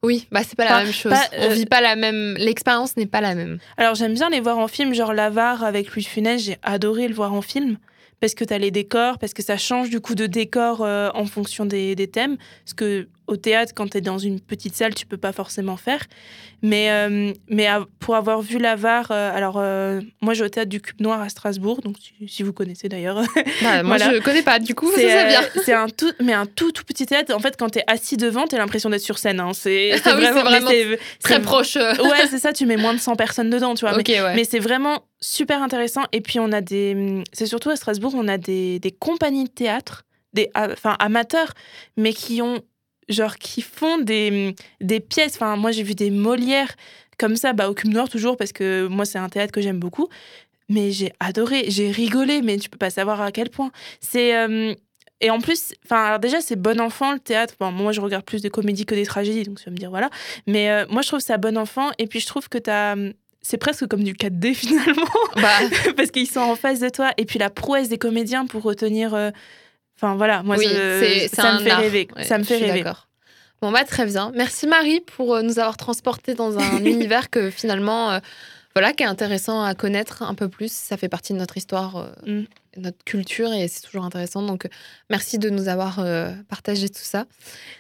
Oui, 0.03 0.27
bah 0.31 0.43
c'est 0.47 0.55
pas 0.57 0.67
la 0.67 0.85
même 0.85 0.93
chose. 0.93 1.11
pas, 1.13 1.25
On 1.39 1.51
euh, 1.51 1.55
vit 1.55 1.65
pas 1.67 1.81
la 1.81 1.97
même. 1.97 2.35
L'expérience 2.39 2.97
n'est 2.99 3.07
pas 3.07 3.23
la 3.23 3.35
même. 3.35 3.59
Alors, 3.79 3.95
j'aime 3.95 4.13
bien 4.15 4.29
les 4.29 4.41
voir 4.41 4.59
en 4.59 4.69
film, 4.69 4.93
genre 4.93 5.15
L'Avare 5.15 5.65
avec 5.65 5.95
Louis 5.95 6.03
Funès, 6.05 6.43
j'ai 6.43 6.59
adoré 6.63 7.09
le 7.09 7.15
voir 7.15 7.33
en 7.33 7.43
film. 7.43 7.79
Parce 8.21 8.35
que 8.35 8.45
tu 8.45 8.53
as 8.55 8.59
les 8.59 8.71
décors, 8.71 9.19
parce 9.19 9.33
que 9.35 9.43
ça 9.43 9.57
change 9.57 9.91
du 9.91 10.01
coup 10.01 10.15
de 10.15 10.27
décor 10.27 10.83
euh, 10.83 11.11
en 11.15 11.25
fonction 11.27 11.65
des, 11.67 11.95
des 11.95 12.09
thèmes. 12.09 12.37
Parce 12.65 12.75
que 12.75 13.09
au 13.27 13.37
théâtre, 13.37 13.73
quand 13.75 13.91
tu 13.91 13.99
es 13.99 14.01
dans 14.01 14.19
une 14.19 14.41
petite 14.41 14.75
salle, 14.77 14.95
tu 14.95 15.05
peux 15.07 15.17
pas 15.17 15.33
forcément 15.33 15.77
faire. 15.77 16.01
Mais, 16.63 16.91
euh, 16.91 17.33
mais 17.49 17.67
à- 17.67 17.85
pour 18.01 18.15
avoir 18.17 18.41
vu 18.41 18.59
l'Avare, 18.59 19.09
euh, 19.11 19.37
alors 19.37 19.57
euh, 19.59 20.01
moi 20.23 20.33
j'ai 20.33 20.43
au 20.45 20.49
théâtre 20.49 20.71
du 20.71 20.81
Cube 20.81 21.01
Noir 21.01 21.21
à 21.21 21.29
Strasbourg, 21.29 21.81
donc 21.83 21.97
si, 22.01 22.29
si 22.29 22.43
vous 22.43 22.53
connaissez 22.53 22.89
d'ailleurs. 22.89 23.21
Bah, 23.63 23.83
moi, 23.83 23.97
Voilà. 23.97 24.15
je 24.15 24.21
connais 24.23 24.43
pas. 24.43 24.59
Du 24.59 24.75
coup, 24.75 24.91
C'est 24.95 25.13
euh, 25.25 25.27
bien. 25.29 25.41
c'est 25.65 25.73
un 25.73 25.89
tout, 25.89 26.13
mais 26.21 26.33
un 26.33 26.47
tout 26.47 26.73
tout 26.73 26.85
petit 26.85 27.05
théâtre. 27.07 27.35
En 27.35 27.41
fait, 27.41 27.57
quand 27.59 27.71
tu 27.71 27.79
es 27.81 27.85
assis 27.87 28.17
devant, 28.17 28.47
tu 28.47 28.55
as 28.55 28.59
l'impression 28.59 28.89
d'être 28.91 29.03
sur 29.03 29.19
scène. 29.19 29.41
hein. 29.41 29.51
C'est 29.55 29.93
Ah 30.05 30.15
oui, 30.17 30.25
vraiment 30.27 30.71
Très 31.23 31.41
proche. 31.43 31.77
Ouais, 32.07 32.27
c'est 32.31 32.39
ça. 32.39 32.53
Tu 32.53 32.65
mets 32.67 32.77
moins 32.77 32.95
de 32.95 33.01
100 33.01 33.17
personnes 33.17 33.51
dedans, 33.51 33.75
tu 33.75 33.85
vois. 33.87 33.97
mais 33.97 34.21
ouais. 34.23 34.35
mais 34.35 34.45
c'est 34.45 34.59
vraiment 34.61 35.01
super 35.21 35.63
intéressant. 35.63 36.03
Et 36.13 36.21
puis, 36.21 36.39
on 36.41 36.53
a 36.53 36.61
des. 36.61 37.23
C'est 37.33 37.47
surtout 37.47 37.71
à 37.71 37.77
Strasbourg, 37.77 38.15
on 38.17 38.29
a 38.29 38.39
des, 38.39 38.79
des 38.79 38.93
compagnies 38.93 39.45
de 39.45 39.51
théâtre, 39.51 40.05
des, 40.33 40.51
ah, 40.55 40.69
enfin, 40.73 40.97
amateurs, 41.01 41.53
mais 41.97 42.13
qui 42.13 42.41
ont. 42.43 42.61
Genre, 43.09 43.37
qui 43.37 43.63
font 43.63 43.99
des, 43.99 44.55
des 44.81 45.01
pièces. 45.01 45.35
Enfin, 45.37 45.57
moi, 45.57 45.71
j'ai 45.71 45.83
vu 45.85 45.95
des 45.95 46.11
Molières 46.11 46.75
comme 47.19 47.37
ça, 47.37 47.53
bah, 47.53 47.71
au 47.71 47.75
Cube 47.75 47.93
Noir 47.93 48.09
toujours, 48.09 48.37
parce 48.37 48.53
que 48.53 48.87
moi, 48.89 49.05
c'est 49.05 49.19
un 49.19 49.29
théâtre 49.29 49.53
que 49.53 49.61
j'aime 49.61 49.79
beaucoup. 49.79 50.09
Mais 50.69 50.91
j'ai 50.91 51.13
adoré, 51.21 51.67
j'ai 51.69 51.91
rigolé, 51.93 52.43
mais 52.43 52.57
tu 52.59 52.69
peux 52.69 52.79
pas 52.79 52.91
savoir 52.91 53.21
à 53.21 53.31
quel 53.31 53.51
point. 53.51 53.71
C'est. 54.01 54.37
euh, 54.37 54.75
Et 55.21 55.31
en 55.31 55.41
plus, 55.41 55.73
enfin, 55.85 56.05
alors 56.07 56.19
déjà, 56.19 56.41
c'est 56.41 56.57
bon 56.61 56.81
enfant 56.81 57.13
le 57.13 57.21
théâtre. 57.21 57.55
Bon, 57.61 57.71
moi, 57.71 57.93
je 57.93 58.01
regarde 58.01 58.25
plus 58.25 58.43
des 58.43 58.51
comédies 58.51 58.85
que 58.85 58.95
des 58.97 59.07
tragédies, 59.07 59.45
donc 59.45 59.59
tu 59.59 59.65
vas 59.67 59.71
me 59.71 59.77
dire 59.79 59.91
voilà. 59.91 60.11
Mais 60.49 60.69
euh, 60.71 60.85
moi, 60.91 61.03
je 61.03 61.09
trouve 61.09 61.21
ça 61.21 61.37
bon 61.39 61.57
enfant. 61.57 61.91
Et 61.99 62.07
puis, 62.09 62.19
je 62.21 62.27
trouve 62.27 62.49
que 62.49 62.59
t'as. 62.59 62.97
C'est 63.41 63.59
presque 63.59 63.87
comme 63.87 64.03
du 64.03 64.15
4D 64.15 64.53
finalement, 64.63 65.07
Bah, 65.37 65.59
parce 65.97 66.11
qu'ils 66.11 66.27
sont 66.29 66.41
en 66.41 66.57
face 66.57 66.81
de 66.81 66.89
toi. 66.89 67.13
Et 67.17 67.25
puis, 67.25 67.39
la 67.39 67.49
prouesse 67.49 67.89
des 67.89 67.99
comédiens 67.99 68.45
pour 68.47 68.63
retenir. 68.65 69.15
euh, 69.15 69.31
Enfin, 69.97 70.15
voilà, 70.17 70.43
moi, 70.43 70.57
oui, 70.59 70.67
je- 70.69 71.29
ça 71.35 71.55
me 71.55 71.59
fait 71.61 71.71
art. 71.71 71.81
rêver. 71.81 72.09
Ouais, 72.17 72.25
ça 72.25 72.39
me 72.39 72.43
je 72.45 72.49
fait 72.49 72.57
suis 72.57 72.65
rêver. 72.71 72.85
Bon, 73.63 73.73
bah, 73.73 73.85
très 73.85 74.05
bien. 74.05 74.31
Merci 74.35 74.67
Marie 74.67 75.01
pour 75.01 75.35
euh, 75.35 75.43
nous 75.43 75.59
avoir 75.59 75.77
transportés 75.79 76.35
dans 76.35 76.59
un 76.59 76.79
univers 76.85 77.31
que 77.31 77.51
finalement, 77.51 78.11
euh, 78.11 78.19
voilà, 78.77 78.93
qui 78.93 79.03
est 79.03 79.07
intéressant 79.07 79.63
à 79.65 79.75
connaître 79.75 80.23
un 80.23 80.35
peu 80.35 80.49
plus. 80.49 80.71
Ça 80.71 80.97
fait 80.99 81.09
partie 81.09 81.33
de 81.33 81.39
notre 81.39 81.57
histoire, 81.57 81.97
euh, 81.97 82.07
Mm. 82.27 82.45
notre 82.83 83.03
culture 83.05 83.51
et 83.55 83.69
c'est 83.69 83.81
toujours 83.81 84.05
intéressant. 84.05 84.43
Donc, 84.43 84.67
euh, 84.67 84.69
merci 85.09 85.39
de 85.39 85.49
nous 85.49 85.69
avoir 85.69 85.99
euh, 85.99 86.31
partagé 86.51 86.91
tout 86.91 87.01
ça. 87.03 87.25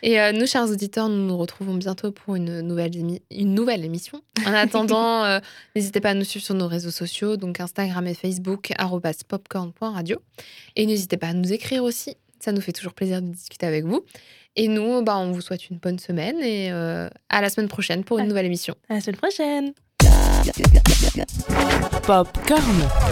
Et 0.02 0.18
euh, 0.18 0.32
nous, 0.32 0.46
chers 0.46 0.70
auditeurs, 0.70 1.10
nous 1.10 1.26
nous 1.26 1.36
retrouvons 1.36 1.74
bientôt 1.74 2.12
pour 2.12 2.34
une 2.36 2.62
nouvelle, 2.62 2.92
émi- 2.92 3.20
une 3.30 3.52
nouvelle 3.54 3.84
émission. 3.84 4.22
En 4.46 4.52
attendant, 4.54 5.40
n'hésitez 5.74 6.00
pas 6.00 6.10
à 6.10 6.14
nous 6.14 6.24
suivre 6.24 6.44
sur 6.46 6.54
nos 6.54 6.66
réseaux 6.66 6.90
sociaux, 6.90 7.36
donc 7.36 7.60
Instagram 7.60 8.06
et 8.06 8.14
Facebook, 8.14 8.72
popcorn.radio. 9.28 10.18
Et 10.76 10.86
n'hésitez 10.86 11.18
pas 11.18 11.28
à 11.28 11.32
nous 11.34 11.52
écrire 11.52 11.84
aussi. 11.84 12.16
Ça 12.40 12.52
nous 12.52 12.60
fait 12.62 12.72
toujours 12.72 12.94
plaisir 12.94 13.20
de 13.20 13.28
discuter 13.28 13.66
avec 13.66 13.84
vous. 13.84 14.02
Et 14.56 14.68
nous, 14.68 15.02
bah, 15.02 15.18
on 15.18 15.32
vous 15.32 15.42
souhaite 15.42 15.68
une 15.68 15.76
bonne 15.76 15.98
semaine 15.98 16.38
et 16.40 16.70
à 16.70 17.40
la 17.42 17.50
semaine 17.50 17.68
prochaine 17.68 18.02
pour 18.04 18.18
une 18.18 18.28
nouvelle 18.28 18.46
émission. 18.46 18.74
À 18.88 18.94
la 18.94 19.00
semaine 19.02 19.16
prochaine. 19.16 19.72
Popcorn. 22.06 23.06